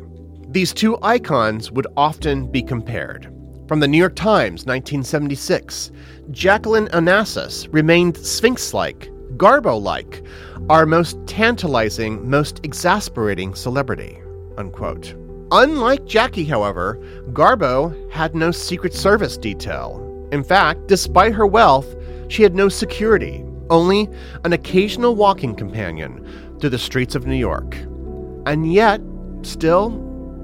[0.49, 3.33] These two icons would often be compared.
[3.67, 5.91] From the New York Times, 1976,
[6.31, 10.23] Jacqueline Onassis remained Sphinx like, Garbo like,
[10.69, 14.19] our most tantalizing, most exasperating celebrity.
[14.57, 15.15] Unquote.
[15.51, 16.97] Unlike Jackie, however,
[17.33, 20.01] Garbo had no Secret Service detail.
[20.31, 21.93] In fact, despite her wealth,
[22.29, 24.09] she had no security, only
[24.45, 26.25] an occasional walking companion
[26.61, 27.75] through the streets of New York.
[28.45, 29.01] And yet,
[29.41, 29.89] still,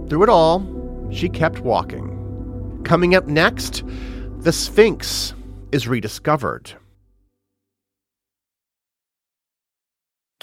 [0.09, 2.12] through it all, she kept walking.
[2.83, 3.83] Coming up next,
[4.39, 5.33] the Sphinx
[5.71, 6.73] is rediscovered.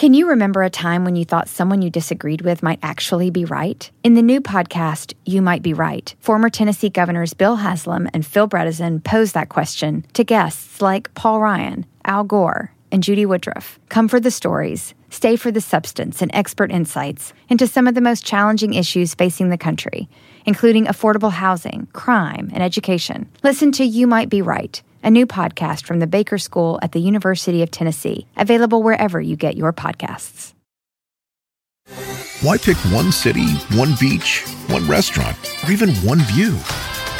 [0.01, 3.45] Can you remember a time when you thought someone you disagreed with might actually be
[3.45, 3.91] right?
[4.03, 8.49] In the new podcast, You Might Be Right, former Tennessee governors Bill Haslam and Phil
[8.49, 13.78] Bredesen pose that question to guests like Paul Ryan, Al Gore, and Judy Woodruff.
[13.91, 18.01] Come for the stories, stay for the substance and expert insights into some of the
[18.01, 20.09] most challenging issues facing the country,
[20.47, 23.28] including affordable housing, crime, and education.
[23.43, 27.01] Listen to You Might Be Right a new podcast from the Baker School at the
[27.01, 30.53] University of Tennessee, available wherever you get your podcasts.
[32.43, 36.53] Why pick one city, one beach, one restaurant, or even one view?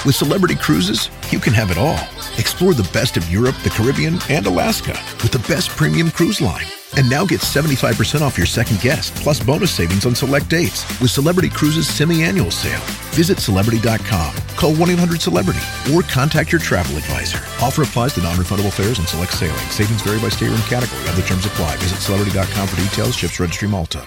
[0.07, 1.99] With Celebrity Cruises, you can have it all.
[2.39, 6.67] Explore the best of Europe, the Caribbean, and Alaska with the best premium cruise line
[6.97, 11.11] and now get 75% off your second guest, plus bonus savings on select dates with
[11.11, 12.81] Celebrity Cruises semi-annual sale.
[13.13, 17.39] Visit Celebrity.com, call 1-800-CELEBRITY, or contact your travel advisor.
[17.63, 19.57] Offer applies to non-refundable fares and select sailing.
[19.71, 21.07] Savings vary by state room category.
[21.09, 21.77] Other terms apply.
[21.77, 23.17] Visit Celebrity.com for details.
[23.17, 24.07] Ships Registry Malta.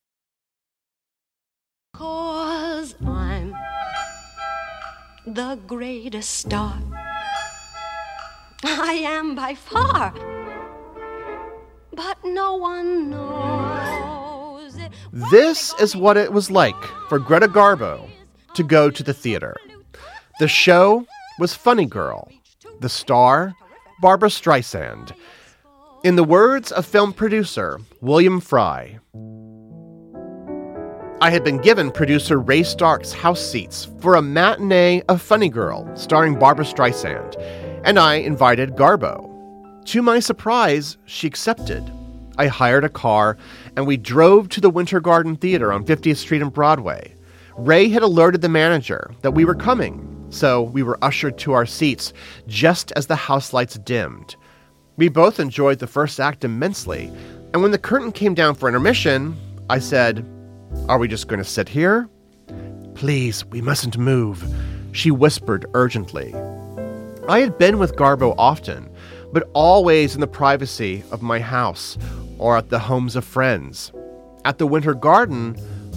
[2.01, 3.53] Cause I'm
[5.27, 6.79] the greatest star.
[8.63, 10.11] I am by far
[11.93, 14.75] but no one knows.
[15.31, 18.09] This is what it was like for Greta Garbo
[18.55, 19.55] to go to the theater.
[20.39, 21.05] The show
[21.37, 22.31] was Funny Girl.
[22.79, 23.53] The star,
[24.01, 25.13] Barbra Streisand.
[26.03, 28.99] In the words of film producer William Frye,
[31.21, 35.87] I had been given producer Ray Stark's house seats for a matinee of Funny Girl
[35.95, 37.35] starring Barbra Streisand,
[37.83, 39.29] and I invited Garbo.
[39.85, 41.83] To my surprise, she accepted.
[42.39, 43.37] I hired a car
[43.75, 47.15] and we drove to the Winter Garden Theater on 50th Street and Broadway.
[47.55, 51.67] Ray had alerted the manager that we were coming, so we were ushered to our
[51.67, 52.13] seats
[52.47, 54.35] just as the house lights dimmed.
[54.97, 57.11] We both enjoyed the first act immensely,
[57.53, 59.37] and when the curtain came down for intermission,
[59.69, 60.25] I said,
[60.87, 62.09] Are we just going to sit here?
[62.95, 64.43] Please, we mustn't move,
[64.91, 66.33] she whispered urgently.
[67.27, 68.89] I had been with Garbo often,
[69.31, 71.97] but always in the privacy of my house
[72.37, 73.91] or at the homes of friends.
[74.43, 75.55] At the Winter Garden,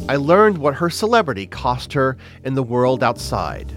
[0.09, 3.73] I learned what her celebrity cost her in the world outside.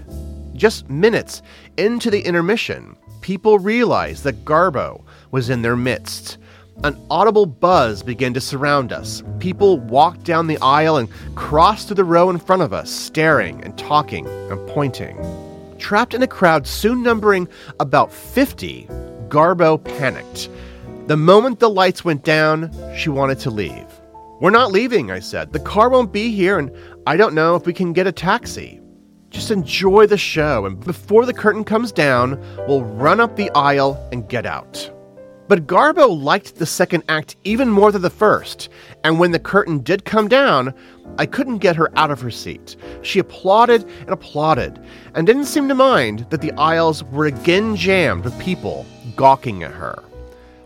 [0.54, 1.42] Just minutes
[1.76, 6.38] into the intermission, people realized that Garbo was in their midst.
[6.84, 9.24] An audible buzz began to surround us.
[9.40, 13.64] People walked down the aisle and crossed to the row in front of us, staring
[13.64, 15.18] and talking and pointing.
[15.78, 17.48] Trapped in a crowd soon numbering
[17.80, 18.86] about 50,
[19.26, 20.48] Garbo panicked.
[21.08, 23.86] The moment the lights went down, she wanted to leave.
[24.40, 25.52] We're not leaving, I said.
[25.52, 26.70] The car won't be here, and
[27.08, 28.80] I don't know if we can get a taxi.
[29.30, 34.00] Just enjoy the show, and before the curtain comes down, we'll run up the aisle
[34.12, 34.92] and get out.
[35.48, 38.68] But Garbo liked the second act even more than the first,
[39.02, 40.74] and when the curtain did come down,
[41.18, 42.76] I couldn't get her out of her seat.
[43.00, 44.78] She applauded and applauded,
[45.14, 48.84] and didn't seem to mind that the aisles were again jammed with people
[49.16, 50.02] gawking at her.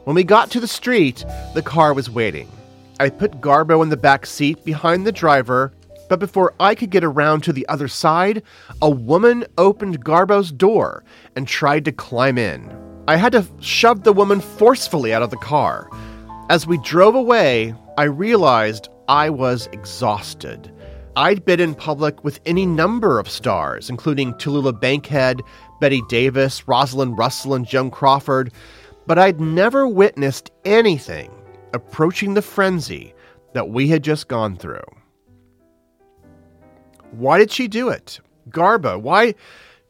[0.02, 1.24] When we got to the street,
[1.54, 2.50] the car was waiting.
[2.98, 5.72] I put Garbo in the back seat behind the driver,
[6.08, 8.42] but before I could get around to the other side,
[8.82, 11.04] a woman opened Garbo's door
[11.36, 12.81] and tried to climb in.
[13.09, 15.90] I had to shove the woman forcefully out of the car.
[16.48, 20.72] As we drove away, I realized I was exhausted.
[21.16, 25.42] I'd been in public with any number of stars, including Tallulah Bankhead,
[25.80, 28.53] Bette Davis, Rosalind Russell, and Joan Crawford,
[29.07, 31.30] but I'd never witnessed anything
[31.74, 33.14] approaching the frenzy
[33.53, 34.84] that we had just gone through.
[37.11, 38.20] Why did she do it?
[38.48, 39.34] Garbo, why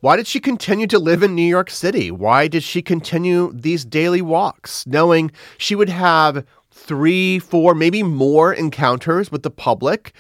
[0.03, 2.11] why did she continue to live in New York City?
[2.11, 8.53] Why did she continue these daily walks, knowing she would have three, four, maybe more
[8.53, 10.13] encounters with the public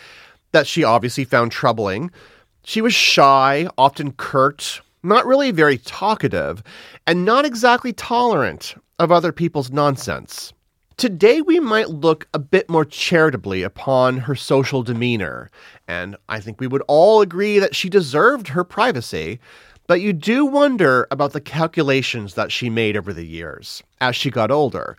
[0.52, 2.12] that she obviously found troubling?
[2.62, 6.62] She was shy, often curt, not really very talkative,
[7.08, 10.52] and not exactly tolerant of other people's nonsense.
[10.96, 15.50] Today, we might look a bit more charitably upon her social demeanor,
[15.88, 19.40] and I think we would all agree that she deserved her privacy.
[19.92, 24.30] But you do wonder about the calculations that she made over the years as she
[24.30, 24.96] got older.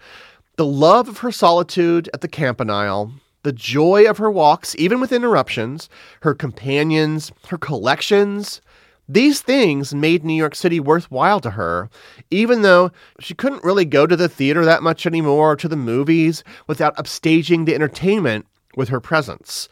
[0.58, 5.12] The love of her solitude at the Campanile, the joy of her walks, even with
[5.12, 5.90] interruptions,
[6.22, 8.62] her companions, her collections.
[9.10, 11.90] These things made New York City worthwhile to her,
[12.30, 15.76] even though she couldn't really go to the theater that much anymore or to the
[15.76, 18.46] movies without upstaging the entertainment
[18.78, 19.68] with her presence.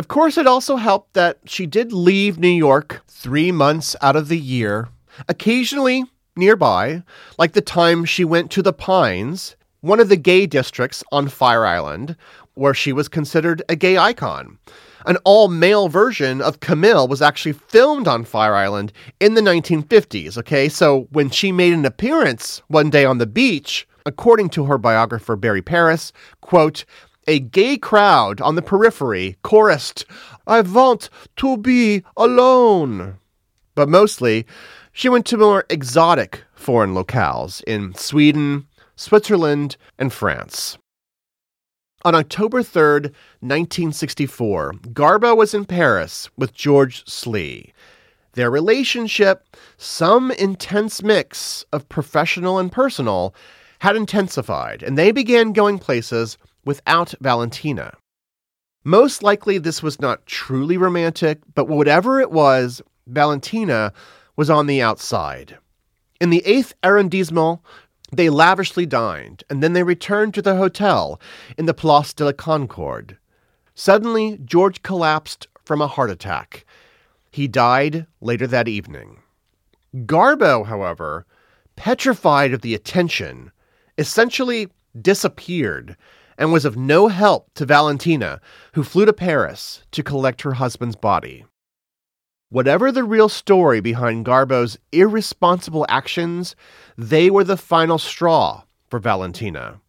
[0.00, 4.28] Of course, it also helped that she did leave New York three months out of
[4.28, 4.88] the year,
[5.28, 7.02] occasionally nearby,
[7.36, 11.66] like the time she went to the Pines, one of the gay districts on Fire
[11.66, 12.16] Island,
[12.54, 14.56] where she was considered a gay icon.
[15.04, 20.38] An all male version of Camille was actually filmed on Fire Island in the 1950s,
[20.38, 20.70] okay?
[20.70, 25.36] So when she made an appearance one day on the beach, according to her biographer
[25.36, 26.86] Barry Paris, quote,
[27.30, 30.04] a gay crowd on the periphery chorused,
[30.48, 33.18] I want to be alone.
[33.76, 34.46] But mostly,
[34.90, 38.66] she went to more exotic foreign locales in Sweden,
[38.96, 40.76] Switzerland, and France.
[42.04, 47.72] On October 3rd, 1964, Garbo was in Paris with George Schlee.
[48.32, 53.36] Their relationship, some intense mix of professional and personal,
[53.78, 57.94] had intensified, and they began going places without Valentina.
[58.84, 63.92] Most likely, this was not truly romantic, but whatever it was, Valentina
[64.36, 65.58] was on the outside.
[66.20, 67.60] In the 8th arrondissement,
[68.12, 71.20] they lavishly dined, and then they returned to the hotel
[71.56, 73.18] in the Place de la Concorde.
[73.74, 76.64] Suddenly, George collapsed from a heart attack.
[77.30, 79.20] He died later that evening.
[79.94, 81.26] Garbo, however,
[81.76, 83.52] petrified of the attention,
[83.98, 84.68] essentially
[85.00, 85.96] disappeared
[86.40, 88.40] and was of no help to Valentina,
[88.72, 91.44] who flew to Paris to collect her husband's body.
[92.48, 96.56] Whatever the real story behind Garbo's irresponsible actions,
[96.96, 99.80] they were the final straw for Valentina.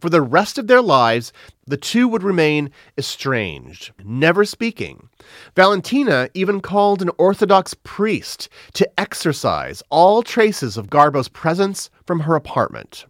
[0.00, 1.32] For the rest of their lives,
[1.66, 5.10] the two would remain estranged, never speaking.
[5.54, 12.34] Valentina even called an Orthodox priest to exorcise all traces of Garbo's presence from her
[12.34, 13.04] apartment.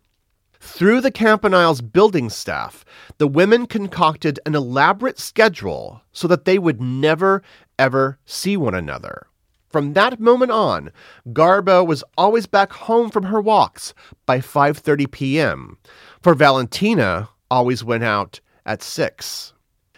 [0.61, 2.85] Through the Campanile's building staff,
[3.17, 7.43] the women concocted an elaborate schedule so that they would never,
[7.79, 9.27] ever see one another.
[9.69, 10.91] From that moment on,
[11.29, 13.95] Garbo was always back home from her walks
[14.27, 15.79] by 5:30 p.m.
[16.23, 19.55] For Valentina always went out at 6.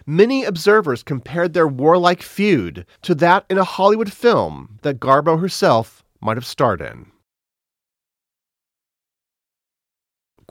[0.06, 6.04] Many observers compared their warlike feud to that in a Hollywood film that Garbo herself
[6.20, 7.11] might have starred in.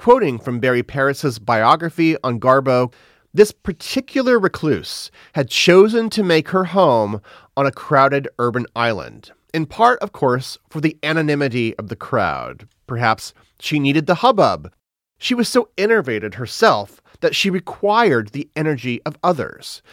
[0.02, 2.91] Quoting from Barry Paris's biography on Garbo,
[3.36, 7.22] this particular recluse had chosen to make her home
[7.56, 12.68] on a crowded urban island, in part, of course, for the anonymity of the crowd.
[12.88, 14.74] Perhaps she needed the hubbub.
[15.20, 19.84] She was so enervated herself that she required the energy of others.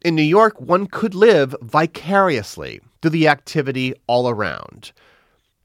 [0.00, 4.92] In New York, one could live vicariously through the activity all around.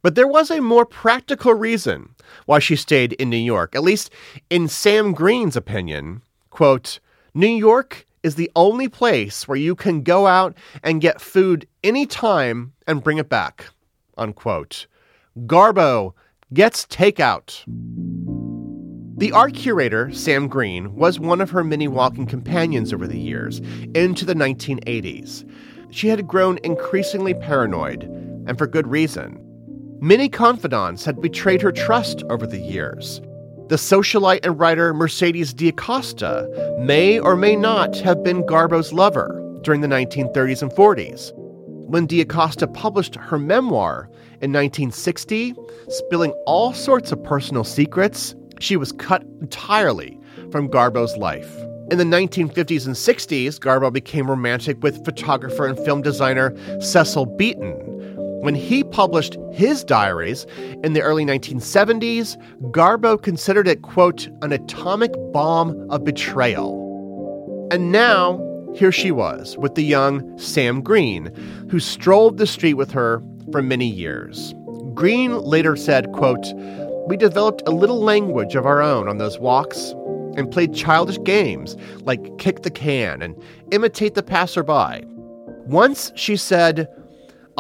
[0.01, 4.11] But there was a more practical reason why she stayed in New York, at least
[4.49, 6.21] in Sam Green's opinion.
[6.49, 6.99] Quote,
[7.33, 12.73] New York is the only place where you can go out and get food anytime
[12.87, 13.65] and bring it back.
[14.17, 14.87] Unquote.
[15.39, 16.13] Garbo
[16.53, 17.63] gets takeout.
[19.17, 23.59] The art curator, Sam Green, was one of her many walking companions over the years,
[23.93, 25.47] into the 1980s.
[25.91, 28.03] She had grown increasingly paranoid,
[28.47, 29.50] and for good reason.
[30.03, 33.21] Many confidants had betrayed her trust over the years.
[33.67, 36.49] The socialite and writer Mercedes de Acosta
[36.79, 41.31] may or may not have been Garbo's lover during the 1930s and 40s.
[41.87, 44.09] When de Acosta published her memoir
[44.41, 45.53] in 1960,
[45.89, 50.19] spilling all sorts of personal secrets, she was cut entirely
[50.51, 51.55] from Garbo's life.
[51.91, 57.90] In the 1950s and 60s, Garbo became romantic with photographer and film designer Cecil Beaton.
[58.41, 60.47] When he published his diaries
[60.83, 62.37] in the early 1970s,
[62.71, 67.69] Garbo considered it, quote, an atomic bomb of betrayal.
[67.71, 68.41] And now,
[68.73, 71.31] here she was with the young Sam Green,
[71.69, 73.21] who strolled the street with her
[73.51, 74.55] for many years.
[74.95, 76.45] Green later said, quote,
[77.07, 79.93] We developed a little language of our own on those walks
[80.35, 83.35] and played childish games like kick the can and
[83.71, 85.05] imitate the passerby.
[85.67, 86.87] Once she said,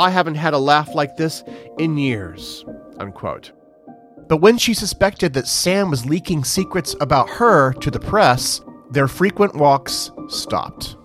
[0.01, 1.43] I haven't had a laugh like this
[1.77, 2.65] in years,
[2.99, 3.51] unquote.
[4.27, 9.07] But when she suspected that Sam was leaking secrets about her to the press, their
[9.07, 10.97] frequent walks stopped.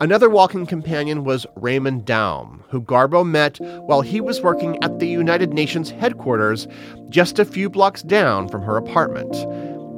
[0.00, 5.06] Another walking companion was Raymond Daum, who Garbo met while he was working at the
[5.06, 6.66] United Nations headquarters
[7.10, 9.32] just a few blocks down from her apartment.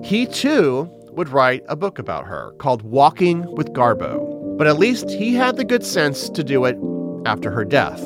[0.05, 5.09] He too would write a book about her called Walking with Garbo, but at least
[5.09, 6.77] he had the good sense to do it
[7.25, 8.03] after her death.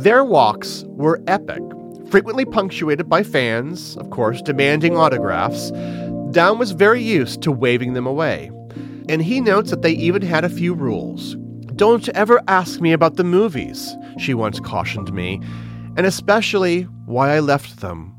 [0.00, 1.60] Their walks were epic,
[2.08, 5.72] frequently punctuated by fans, of course, demanding autographs.
[6.32, 8.50] Daum was very used to waving them away.
[9.10, 11.36] And he notes that they even had a few rules.
[11.76, 15.38] Don't ever ask me about the movies, she once cautioned me,
[15.98, 18.16] and especially why I left them.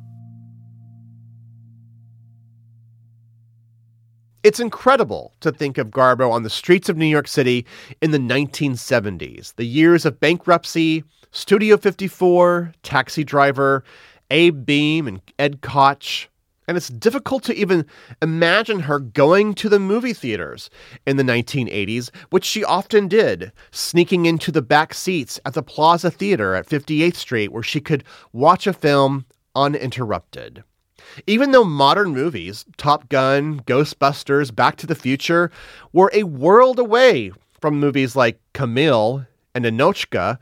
[4.43, 7.65] It's incredible to think of Garbo on the streets of New York City
[8.03, 11.03] in the 1970s, the years of bankruptcy,
[11.34, 13.86] Studio 54, Taxi Driver,
[14.29, 16.27] Abe Beame, and Ed Koch.
[16.67, 17.86] And it's difficult to even
[18.21, 20.69] imagine her going to the movie theaters
[21.07, 26.11] in the 1980s, which she often did, sneaking into the back seats at the Plaza
[26.11, 28.03] Theater at 58th Street, where she could
[28.34, 29.25] watch a film
[29.55, 30.65] uninterrupted.
[31.27, 35.49] Even though modern movies, Top Gun, Ghostbusters, Back to the Future,
[35.93, 40.38] were a world away from movies like Camille and Ninotchka,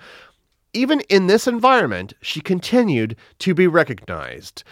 [0.74, 4.64] even in this environment, she continued to be recognized.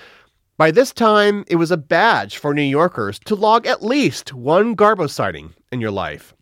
[0.58, 4.76] By this time, it was a badge for New Yorkers to log at least one
[4.76, 6.34] Garbo sighting in your life.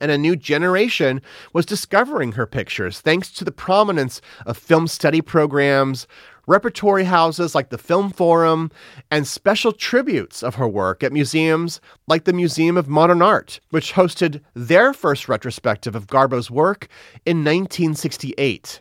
[0.00, 1.20] And a new generation
[1.52, 6.06] was discovering her pictures thanks to the prominence of film study programs,
[6.46, 8.70] repertory houses like the Film Forum,
[9.10, 13.92] and special tributes of her work at museums like the Museum of Modern Art, which
[13.92, 16.88] hosted their first retrospective of Garbo's work
[17.26, 18.80] in 1968.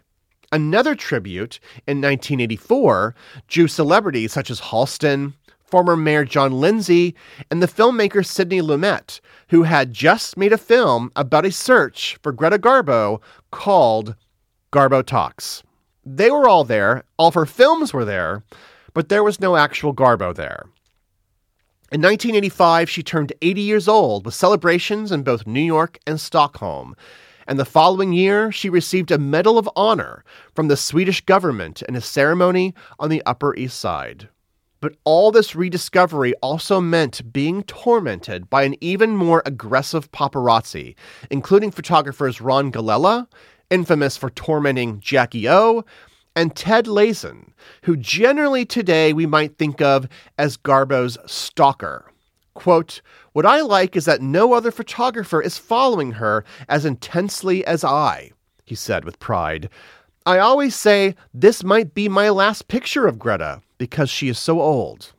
[0.51, 3.13] Another tribute in 1984
[3.47, 7.15] drew celebrities such as Halston, former Mayor John Lindsay,
[7.51, 9.19] and the filmmaker Sidney Lumet,
[9.49, 13.21] who had just made a film about a search for Greta Garbo
[13.51, 14.15] called
[14.71, 15.63] Garbo Talks.
[16.05, 18.43] They were all there, all of her films were there,
[18.93, 20.63] but there was no actual Garbo there.
[21.91, 26.95] In 1985, she turned 80 years old with celebrations in both New York and Stockholm
[27.47, 30.23] and the following year she received a Medal of Honor
[30.53, 34.27] from the Swedish government in a ceremony on the Upper East Side.
[34.79, 40.95] But all this rediscovery also meant being tormented by an even more aggressive paparazzi,
[41.31, 43.27] including photographers Ron Galella,
[43.71, 45.83] infamous for tormenting Jackie O,
[46.35, 52.11] and Ted Leyson, who generally today we might think of as Garbo's stalker.
[52.58, 53.03] Quote,
[53.34, 58.32] What I like is that no other photographer is following her as intensely as I,
[58.66, 59.70] he said with pride.
[60.26, 64.60] I always say this might be my last picture of Greta because she is so
[64.60, 65.14] old.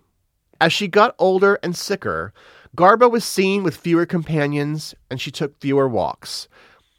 [0.61, 2.33] As she got older and sicker,
[2.77, 6.49] Garbo was seen with fewer companions and she took fewer walks.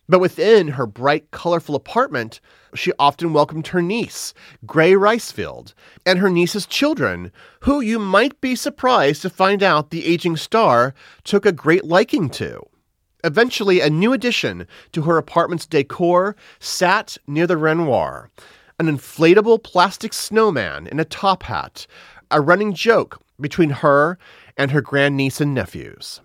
[0.09, 2.41] But within her bright, colorful apartment,
[2.73, 4.33] she often welcomed her niece,
[4.65, 7.31] Gray Reisfield, and her niece's children,
[7.61, 12.27] who you might be surprised to find out the aging star took a great liking
[12.31, 12.59] to.
[13.23, 18.31] Eventually, a new addition to her apartment's decor sat near the Renoir
[18.79, 21.85] an inflatable plastic snowman in a top hat,
[22.31, 24.17] a running joke between her
[24.57, 26.21] and her grandniece and nephews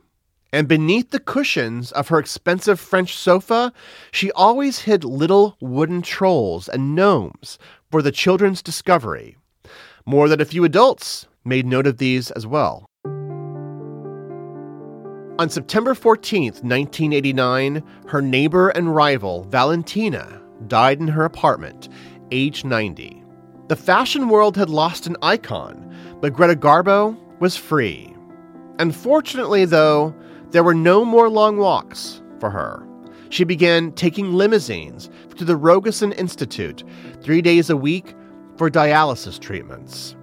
[0.54, 3.72] and beneath the cushions of her expensive French sofa,
[4.12, 7.58] she always hid little wooden trolls and gnomes
[7.90, 9.36] for the children's discovery.
[10.06, 12.86] More than a few adults made note of these as well.
[15.40, 21.88] On September 14th, 1989, her neighbor and rival, Valentina, died in her apartment,
[22.30, 23.24] age 90.
[23.66, 28.14] The fashion world had lost an icon, but Greta Garbo was free.
[28.78, 30.14] Unfortunately, though,
[30.54, 32.86] there were no more long walks for her.
[33.28, 36.84] She began taking limousines to the Rogosin Institute
[37.20, 38.14] three days a week
[38.56, 40.14] for dialysis treatments.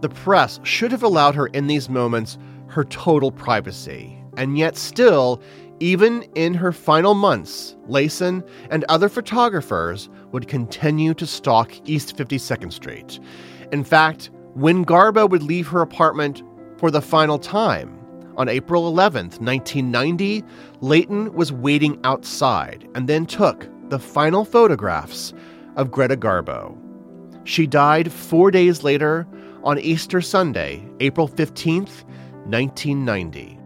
[0.00, 4.16] The press should have allowed her in these moments her total privacy.
[4.36, 5.42] And yet, still,
[5.80, 12.72] even in her final months, Leyson and other photographers would continue to stalk East 52nd
[12.72, 13.18] Street.
[13.72, 16.44] In fact, when Garbo would leave her apartment
[16.76, 17.98] for the final time,
[18.36, 20.42] on April 11, 1990,
[20.80, 25.32] Leyson was waiting outside and then took the final photographs
[25.76, 26.76] of Greta Garbo.
[27.44, 29.26] She died four days later
[29.64, 33.58] on Easter Sunday, April 15, 1990.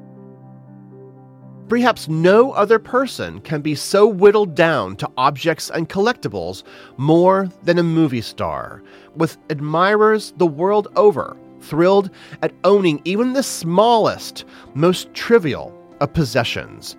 [1.68, 6.62] Perhaps no other person can be so whittled down to objects and collectibles
[6.96, 8.82] more than a movie star,
[9.16, 12.10] with admirers the world over thrilled
[12.42, 14.44] at owning even the smallest,
[14.74, 16.96] most trivial of possessions.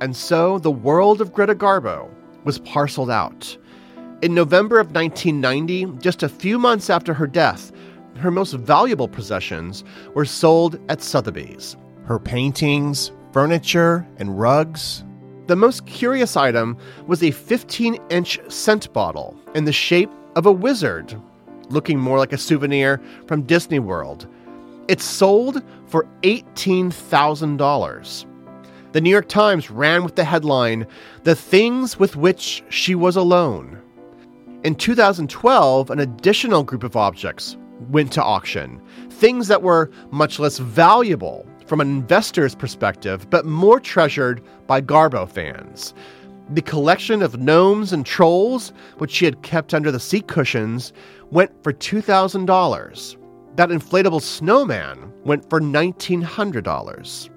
[0.00, 2.10] And so the world of Greta Garbo
[2.44, 3.56] was parceled out.
[4.22, 7.72] In November of 1990, just a few months after her death,
[8.18, 9.84] her most valuable possessions
[10.14, 11.76] were sold at Sotheby's.
[12.04, 15.04] Her paintings, furniture, and rugs.
[15.48, 20.52] The most curious item was a 15 inch scent bottle in the shape of a
[20.52, 21.14] wizard,
[21.68, 24.26] looking more like a souvenir from Disney World.
[24.88, 28.26] It sold for $18,000.
[28.92, 30.86] The New York Times ran with the headline,
[31.24, 33.80] The Things with Which She Was Alone.
[34.64, 37.56] In 2012, an additional group of objects
[37.90, 43.80] went to auction, things that were much less valuable from an investor's perspective, but more
[43.80, 45.92] treasured by Garbo fans.
[46.50, 50.92] The collection of gnomes and trolls, which she had kept under the seat cushions,
[51.32, 53.16] went for $2,000.
[53.56, 57.30] That inflatable snowman went for $1,900.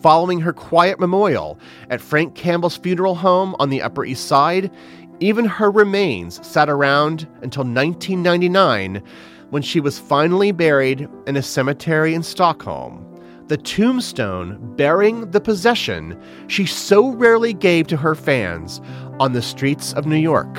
[0.00, 1.58] Following her quiet memorial
[1.90, 4.70] at Frank Campbell's funeral home on the Upper East Side,
[5.18, 9.02] even her remains sat around until 1999
[9.50, 13.11] when she was finally buried in a cemetery in Stockholm.
[13.52, 18.80] The tombstone bearing the possession she so rarely gave to her fans
[19.20, 20.56] on the streets of New York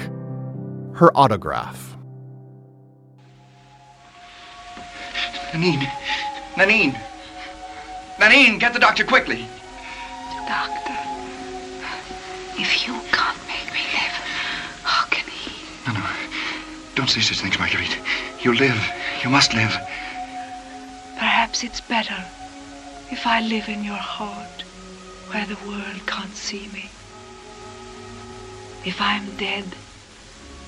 [0.93, 1.97] her autograph.
[5.53, 5.89] Nanine!
[6.55, 6.95] Nanine!
[8.19, 9.47] Nanine, get the doctor quickly!
[10.47, 10.93] Doctor,
[12.59, 14.15] if you can't make me live,
[14.83, 15.51] how can he?
[15.87, 16.05] No, no.
[16.93, 17.97] Don't say such things, Marguerite.
[18.41, 18.79] You'll live.
[19.23, 19.75] You must live.
[21.17, 22.23] Perhaps it's better
[23.13, 24.63] if I live in your heart
[25.29, 26.89] where the world can't see me.
[28.85, 29.65] If I'm dead,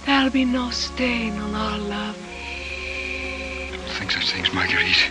[0.05, 2.15] there'll be no stain on our love.
[3.97, 5.09] Think such things, Marguerite.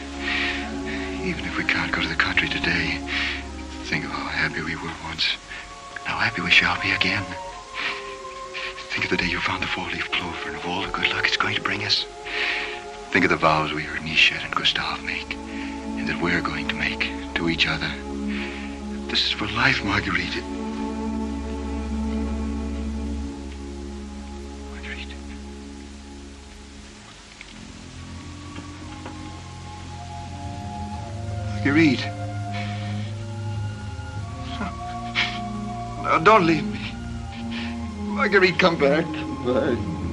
[1.25, 3.01] Even if we can't go to the country today,
[3.91, 5.27] think of how happy we were once.
[6.05, 7.27] How happy we shall be again.
[8.91, 11.27] Think of the day you found the four-leaf clover and of all the good luck
[11.27, 12.07] it's going to bring us.
[13.11, 15.37] Think of the vows we heard Nisha and Gustav make,
[16.07, 17.91] that we're going to make to each other.
[19.09, 20.43] This is for life, Marguerite.
[24.73, 25.15] Marguerite.
[31.63, 32.11] Marguerite.
[36.25, 36.81] Don't leave me.
[38.15, 39.05] Marguerite, come back.
[39.05, 40.04] Come back.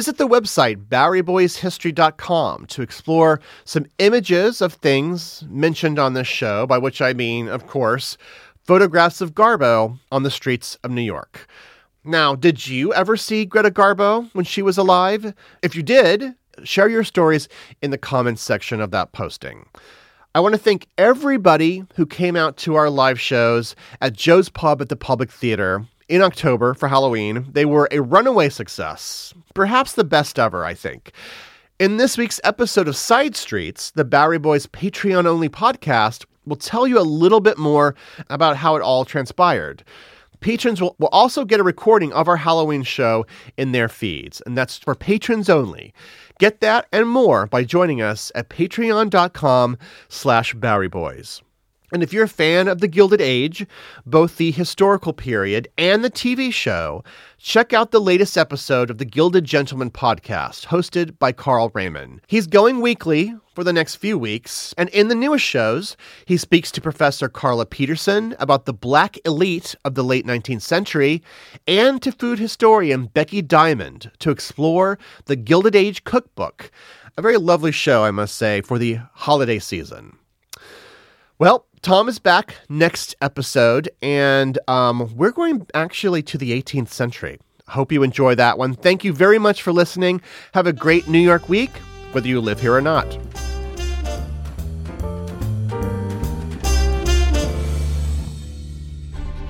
[0.00, 6.78] Visit the website boweryboyshistory.com to explore some images of things mentioned on this show, by
[6.78, 8.16] which I mean, of course,
[8.64, 11.46] photographs of Garbo on the streets of New York.
[12.02, 15.34] Now, did you ever see Greta Garbo when she was alive?
[15.60, 16.34] If you did,
[16.64, 17.46] share your stories
[17.82, 19.66] in the comments section of that posting.
[20.34, 24.80] I want to thank everybody who came out to our live shows at Joe's Pub
[24.80, 27.46] at the Public Theater in October for Halloween.
[27.52, 31.12] They were a runaway success, perhaps the best ever, I think.
[31.78, 36.86] In this week's episode of Side Streets, the Bowery Boys Patreon only podcast, will tell
[36.86, 37.94] you a little bit more
[38.28, 39.84] about how it all transpired.
[40.40, 43.24] Patrons will, will also get a recording of our Halloween show
[43.56, 45.94] in their feeds, and that's for patrons only.
[46.38, 51.40] Get that and more by joining us at patreon.com slash Bowery Boys.
[51.92, 53.66] And if you're a fan of the Gilded Age,
[54.06, 57.02] both the historical period and the TV show,
[57.36, 62.20] check out the latest episode of the Gilded Gentleman podcast, hosted by Carl Raymond.
[62.28, 66.70] He's going weekly for the next few weeks, and in the newest shows, he speaks
[66.70, 71.22] to Professor Carla Peterson about the black elite of the late 19th century,
[71.66, 76.70] and to food historian Becky Diamond to explore the Gilded Age cookbook.
[77.16, 80.16] A very lovely show, I must say, for the holiday season.
[81.40, 87.40] Well, Tom is back next episode, and um, we're going actually to the 18th century.
[87.68, 88.74] Hope you enjoy that one.
[88.74, 90.20] Thank you very much for listening.
[90.52, 91.70] Have a great New York week,
[92.12, 93.18] whether you live here or not.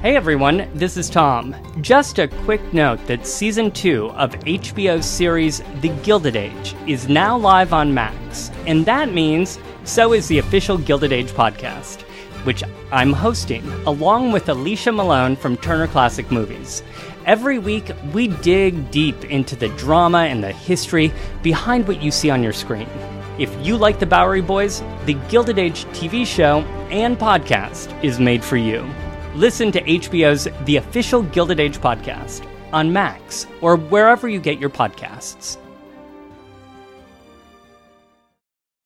[0.01, 1.57] Hey everyone, this is Tom.
[1.83, 7.37] Just a quick note that season 2 of HBO's series The Gilded Age is now
[7.37, 9.59] live on Max, and that means
[9.91, 12.03] so is the official Gilded Age podcast,
[12.45, 12.63] which
[12.93, 16.85] I'm hosting along with Alicia Malone from Turner Classic Movies.
[17.27, 21.13] Every week, we dig deep into the drama and the history
[21.43, 22.89] behind what you see on your screen.
[23.37, 26.61] If you like the Bowery Boys, the Gilded Age TV show
[26.91, 28.89] and podcast is made for you.
[29.35, 34.71] Listen to HBO's The Official Gilded Age podcast on Max or wherever you get your
[34.71, 35.60] podcasts.